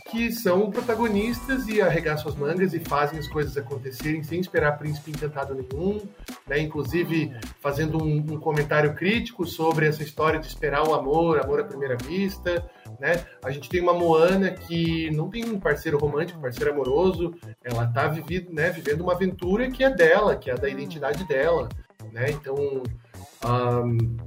[0.06, 5.10] que são protagonistas e arregaçam as mangas e fazem as coisas acontecerem sem esperar príncipe
[5.10, 6.00] encantado nenhum,
[6.48, 6.60] né?
[6.60, 11.64] Inclusive fazendo um, um, comentário crítico sobre essa história de esperar o amor, amor à
[11.64, 13.26] primeira vista, né?
[13.44, 17.34] A gente tem uma Moana que não tem um parceiro romântico, parceiro amoroso,
[17.64, 21.68] ela tá vivido, né, vivendo uma aventura que é dela, que é da identidade dela,
[22.14, 22.30] né?
[22.30, 22.56] Então,
[23.44, 24.18] um,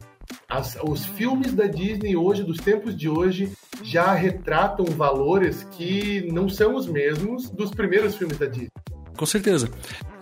[0.48, 3.52] as, os filmes da Disney hoje, dos tempos de hoje,
[3.82, 8.70] já retratam valores que não são os mesmos dos primeiros filmes da Disney.
[9.16, 9.68] Com certeza.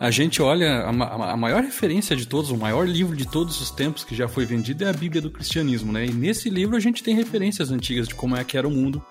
[0.01, 3.71] A gente olha, a, a, maior referência de todos, o maior livro de todos os
[3.71, 6.07] tempos que já foi vendido é a Bíblia do Cristianismo, né?
[6.07, 9.05] E nesse livro a gente tem referências antigas de como é que era o mundo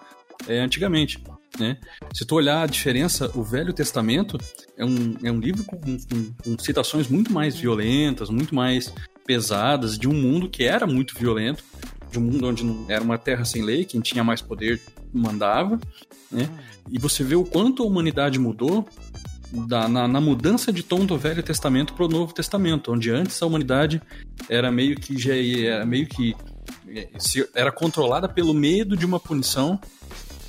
[0.47, 1.23] é, antigamente.
[1.59, 1.77] Né?
[2.13, 4.37] Se tu olhar a diferença, o Velho Testamento
[4.77, 8.93] é um, é um livro com, com, com citações muito mais violentas, muito mais
[9.25, 11.63] pesadas, de um mundo que era muito violento,
[12.11, 14.81] de um mundo onde era uma terra sem lei, quem tinha mais poder
[15.13, 15.79] mandava,
[16.31, 16.49] né?
[16.89, 18.87] E você vê o quanto a humanidade mudou
[19.67, 23.41] da, na, na, mudança de tom do Velho Testamento para o Novo Testamento, onde antes
[23.41, 24.01] a humanidade
[24.49, 26.35] era meio que já era meio que
[26.87, 27.09] é,
[27.53, 29.79] era controlada pelo medo de uma punição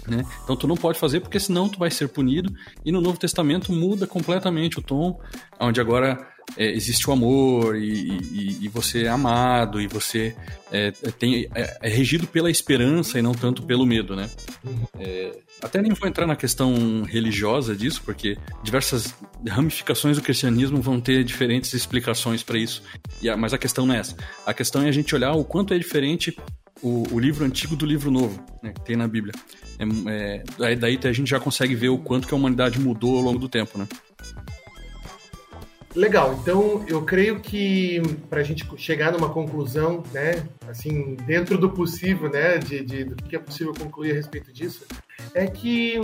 [0.06, 0.24] né?
[0.44, 2.54] Então tu não pode fazer porque senão tu vai ser punido.
[2.84, 5.20] E no Novo Testamento muda completamente o tom,
[5.58, 6.16] onde agora
[6.56, 10.34] é, existe o amor e, e, e, você é amado e você
[10.70, 14.30] é, é, tem, é, é, regido pela esperança e não tanto pelo medo, né?
[14.98, 19.14] É, até nem vou entrar na questão religiosa disso, porque diversas
[19.48, 22.82] ramificações do cristianismo vão ter diferentes explicações para isso.
[23.30, 24.16] A, mas a questão não é essa.
[24.44, 26.36] A questão é a gente olhar o quanto é diferente
[26.82, 29.34] o, o livro antigo do livro novo, né, que tem na Bíblia.
[30.08, 33.22] É, é, daí a gente já consegue ver o quanto que a humanidade mudou ao
[33.22, 33.86] longo do tempo, né?
[35.96, 41.70] Legal, então eu creio que para a gente chegar numa conclusão, né, assim, dentro do
[41.70, 44.84] possível, né, de, de, do que é possível concluir a respeito disso,
[45.32, 45.98] é que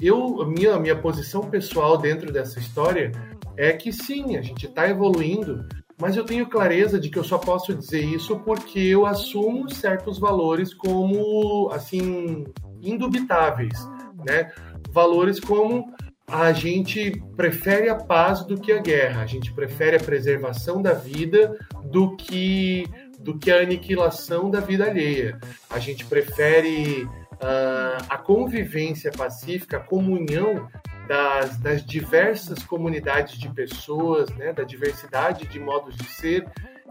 [0.00, 3.10] eu, a minha, a minha posição pessoal dentro dessa história
[3.56, 5.66] é que sim, a gente está evoluindo,
[6.00, 10.16] mas eu tenho clareza de que eu só posso dizer isso porque eu assumo certos
[10.16, 12.44] valores como, assim,
[12.80, 13.84] indubitáveis,
[14.24, 14.52] né?
[14.92, 15.92] Valores como
[16.26, 20.92] a gente prefere a paz do que a guerra, a gente prefere a preservação da
[20.92, 22.86] vida do que
[23.20, 25.40] do que a aniquilação da vida alheia.
[25.70, 30.68] A gente prefere uh, a convivência pacífica, a comunhão
[31.08, 36.46] das, das, diversas comunidades de pessoas, né, da diversidade de modos de ser,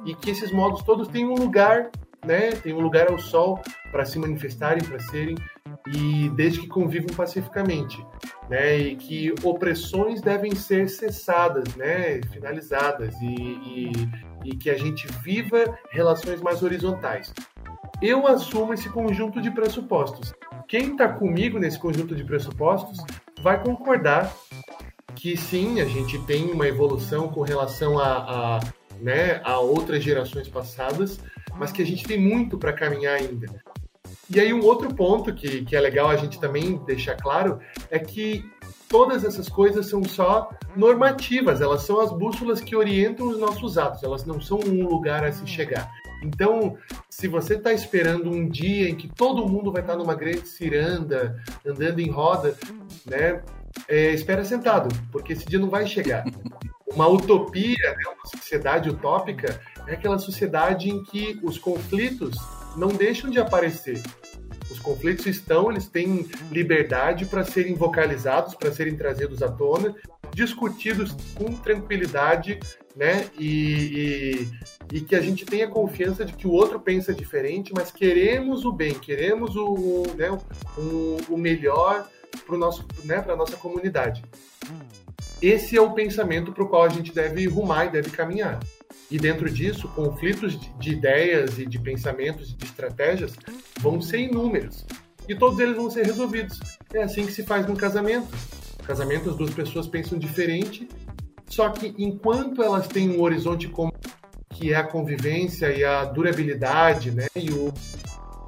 [0.05, 1.91] e que esses modos todos têm um lugar,
[2.23, 3.59] né, têm um lugar ao sol
[3.91, 5.35] para se manifestarem, para serem
[5.87, 8.05] e desde que convivam pacificamente,
[8.49, 8.77] né?
[8.77, 12.21] E que opressões devem ser cessadas, né?
[12.31, 13.91] Finalizadas e, e,
[14.45, 17.33] e que a gente viva relações mais horizontais.
[18.01, 20.33] Eu assumo esse conjunto de pressupostos.
[20.67, 22.97] Quem está comigo nesse conjunto de pressupostos
[23.41, 24.33] vai concordar
[25.15, 28.59] que sim, a gente tem uma evolução com relação a, a,
[28.99, 31.19] né, a outras gerações passadas,
[31.57, 33.47] mas que a gente tem muito para caminhar ainda.
[34.29, 37.59] E aí um outro ponto que, que é legal a gente também deixar claro
[37.91, 38.43] é que
[38.87, 44.03] todas essas coisas são só normativas, elas são as bússolas que orientam os nossos atos,
[44.03, 45.91] elas não são um lugar a se chegar.
[46.23, 46.77] Então,
[47.09, 50.47] se você está esperando um dia em que todo mundo vai estar tá numa grande
[50.47, 52.55] ciranda, andando em roda,
[53.05, 53.41] né,
[53.87, 56.23] é, espera sentado, porque esse dia não vai chegar.
[56.93, 62.37] Uma utopia, né, uma sociedade utópica, é aquela sociedade em que os conflitos
[62.75, 64.01] não deixam de aparecer.
[64.69, 69.93] Os conflitos estão, eles têm liberdade para serem vocalizados, para serem trazidos à tona,
[70.33, 72.59] discutidos com tranquilidade,
[72.95, 73.29] né?
[73.37, 74.47] E,
[74.91, 78.65] e, e, que a gente tenha confiança de que o outro pensa diferente, mas queremos
[78.65, 80.29] o bem, queremos o, né,
[80.77, 82.07] o, o melhor
[82.45, 84.23] para nosso, né, para nossa comunidade.
[85.41, 88.59] Esse é o pensamento para o qual a gente deve rumar e deve caminhar.
[89.13, 93.35] E dentro disso, conflitos de ideias e de pensamentos e de estratégias
[93.79, 94.87] vão ser inúmeros.
[95.29, 96.59] E todos eles vão ser resolvidos.
[96.91, 98.27] É assim que se faz num casamento.
[98.83, 100.87] Casamento, as duas pessoas pensam diferente,
[101.45, 103.91] só que enquanto elas têm um horizonte comum,
[104.49, 107.71] que é a convivência e a durabilidade, né, e o,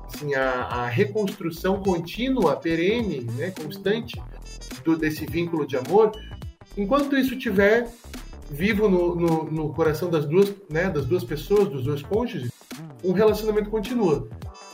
[0.08, 4.20] assim, a, a reconstrução contínua, perene, né, constante
[4.84, 6.12] do, desse vínculo de amor,
[6.76, 7.88] enquanto isso tiver
[8.50, 12.52] vivo no, no, no, coração das duas, né, das duas pessoas, dos dois cônjuges,
[13.04, 14.28] um relacionamento continua.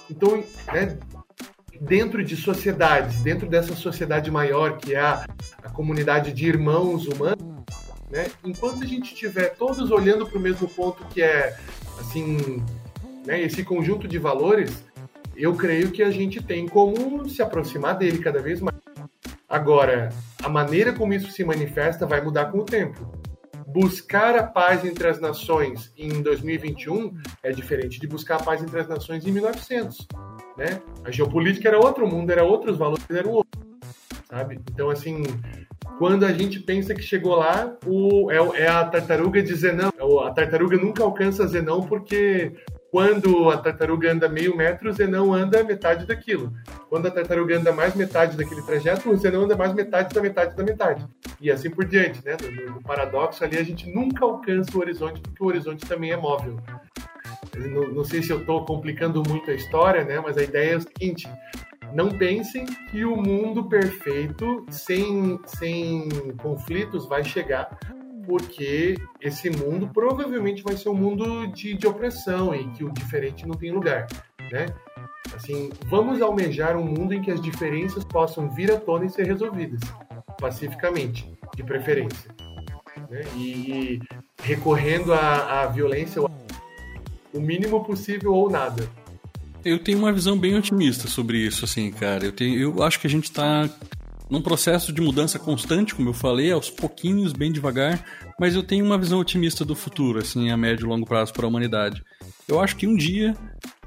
[0.10, 0.44] Então,
[0.74, 0.98] né,
[1.80, 5.26] dentro de sociedades, dentro dessa sociedade maior que é a,
[5.64, 7.42] a comunidade de irmãos humanos,
[8.10, 11.56] né, enquanto a gente estiver todos olhando para o mesmo ponto que é
[12.00, 12.62] assim,
[13.26, 14.84] né, esse conjunto de valores,
[15.36, 18.76] eu creio que a gente tem como se aproximar dele cada vez mais.
[19.48, 20.10] Agora,
[20.44, 23.21] a maneira como isso se manifesta vai mudar com o tempo
[23.74, 28.80] buscar a paz entre as nações em 2021 é diferente de buscar a paz entre
[28.80, 30.08] as nações em 1900,
[30.58, 30.82] né?
[31.04, 33.64] A geopolítica era outro, mundo era outro, os valores eram outros,
[34.30, 34.60] sabe?
[34.72, 35.24] Então, assim,
[35.98, 39.92] quando a gente pensa que chegou lá, o, é, é a tartaruga de Zenão.
[40.26, 42.54] A tartaruga nunca alcança Zenão porque
[42.92, 46.52] quando a tartaruga anda meio metro, o Zenão anda metade daquilo.
[46.90, 50.58] Quando a tartaruga anda mais metade daquele trajeto, o Zenão anda mais metade da metade
[50.58, 51.08] da metade.
[51.40, 52.36] E assim por diante, né?
[52.42, 56.18] No, no paradoxo ali, a gente nunca alcança o horizonte, porque o horizonte também é
[56.18, 56.58] móvel.
[57.56, 60.20] Não, não sei se eu estou complicando muito a história, né?
[60.20, 61.30] Mas a ideia é o seguinte:
[61.94, 66.10] não pensem que o mundo perfeito, sem, sem
[66.42, 67.70] conflitos, vai chegar
[68.26, 73.48] porque esse mundo provavelmente vai ser um mundo de, de opressão e que o diferente
[73.48, 74.08] não tem lugar,
[74.52, 74.68] né?
[75.36, 79.26] Assim, vamos almejar um mundo em que as diferenças possam vir à tona e ser
[79.26, 79.80] resolvidas
[80.40, 82.34] pacificamente, de preferência,
[83.10, 83.22] né?
[83.36, 84.02] E, e
[84.42, 86.22] recorrendo à, à violência
[87.34, 88.90] o mínimo possível ou nada.
[89.64, 92.26] Eu tenho uma visão bem otimista sobre isso, assim, cara.
[92.26, 93.70] Eu, tenho, eu acho que a gente está
[94.32, 98.02] num processo de mudança constante, como eu falei, aos pouquinhos, bem devagar,
[98.40, 101.46] mas eu tenho uma visão otimista do futuro, assim, a médio e longo prazo para
[101.46, 102.02] a humanidade.
[102.48, 103.36] Eu acho que um dia,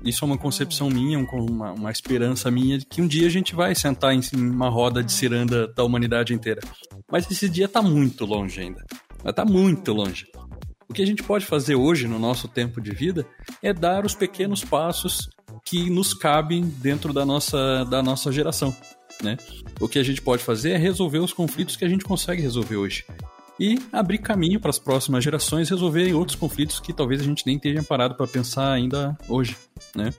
[0.05, 3.55] isso é uma concepção minha, uma, uma esperança minha, de que um dia a gente
[3.55, 6.61] vai sentar em uma roda de ciranda da humanidade inteira.
[7.11, 8.85] Mas esse dia está muito longe ainda.
[9.25, 10.27] Está muito longe.
[10.87, 13.27] O que a gente pode fazer hoje, no nosso tempo de vida,
[13.63, 15.27] é dar os pequenos passos
[15.65, 18.77] que nos cabem dentro da nossa, da nossa geração.
[19.23, 19.37] Né?
[19.81, 22.77] O que a gente pode fazer é resolver os conflitos que a gente consegue resolver
[22.77, 23.05] hoje.
[23.59, 27.57] E abrir caminho para as próximas gerações resolverem outros conflitos que talvez a gente nem
[27.57, 29.57] tenha parado para pensar ainda hoje.
[29.95, 30.13] Né?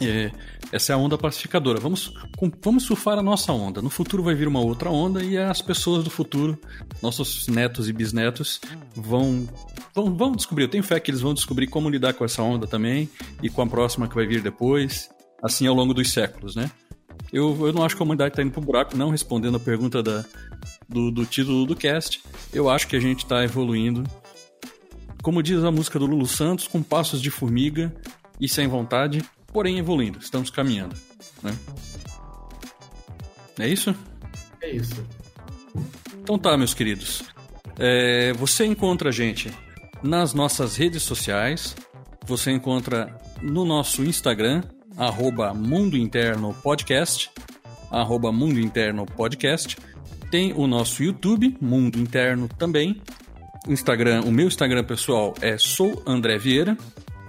[0.00, 0.30] É,
[0.72, 1.78] essa é a onda pacificadora.
[1.78, 2.14] Vamos,
[2.62, 3.82] vamos surfar a nossa onda.
[3.82, 6.58] No futuro vai vir uma outra onda e as pessoas do futuro,
[7.02, 8.58] nossos netos e bisnetos,
[8.96, 9.46] vão,
[9.94, 10.64] vão, vão descobrir.
[10.64, 13.10] Eu tenho fé que eles vão descobrir como lidar com essa onda também
[13.42, 15.10] e com a próxima que vai vir depois,
[15.42, 16.70] assim ao longo dos séculos, né?
[17.32, 20.02] Eu, eu não acho que a humanidade está indo pro buraco, não, respondendo a pergunta
[20.02, 20.24] da,
[20.88, 22.22] do, do título do cast.
[22.52, 24.04] Eu acho que a gente está evoluindo.
[25.22, 27.94] Como diz a música do Lulu Santos, com passos de formiga
[28.40, 30.18] e sem vontade, porém evoluindo.
[30.18, 30.96] Estamos caminhando.
[31.42, 31.56] Né?
[33.58, 33.94] É isso?
[34.62, 35.04] É isso.
[36.22, 37.22] Então tá, meus queridos.
[37.78, 39.50] É, você encontra a gente
[40.02, 41.76] nas nossas redes sociais.
[42.26, 44.62] Você encontra no nosso Instagram,
[44.96, 47.30] arroba Mundo Interno Podcast,
[47.90, 49.76] arroba Mundo Interno Podcast.
[50.30, 53.00] Tem o nosso YouTube, Mundo Interno também.
[53.68, 56.76] Instagram, o meu Instagram pessoal é sou André Vieira.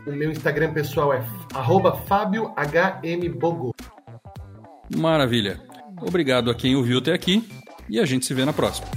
[0.05, 3.75] O meu Instagram pessoal é arroba Fábio HM Bogo.
[4.95, 5.61] Maravilha.
[6.01, 7.47] Obrigado a quem ouviu até aqui
[7.89, 8.87] e a gente se vê na próxima.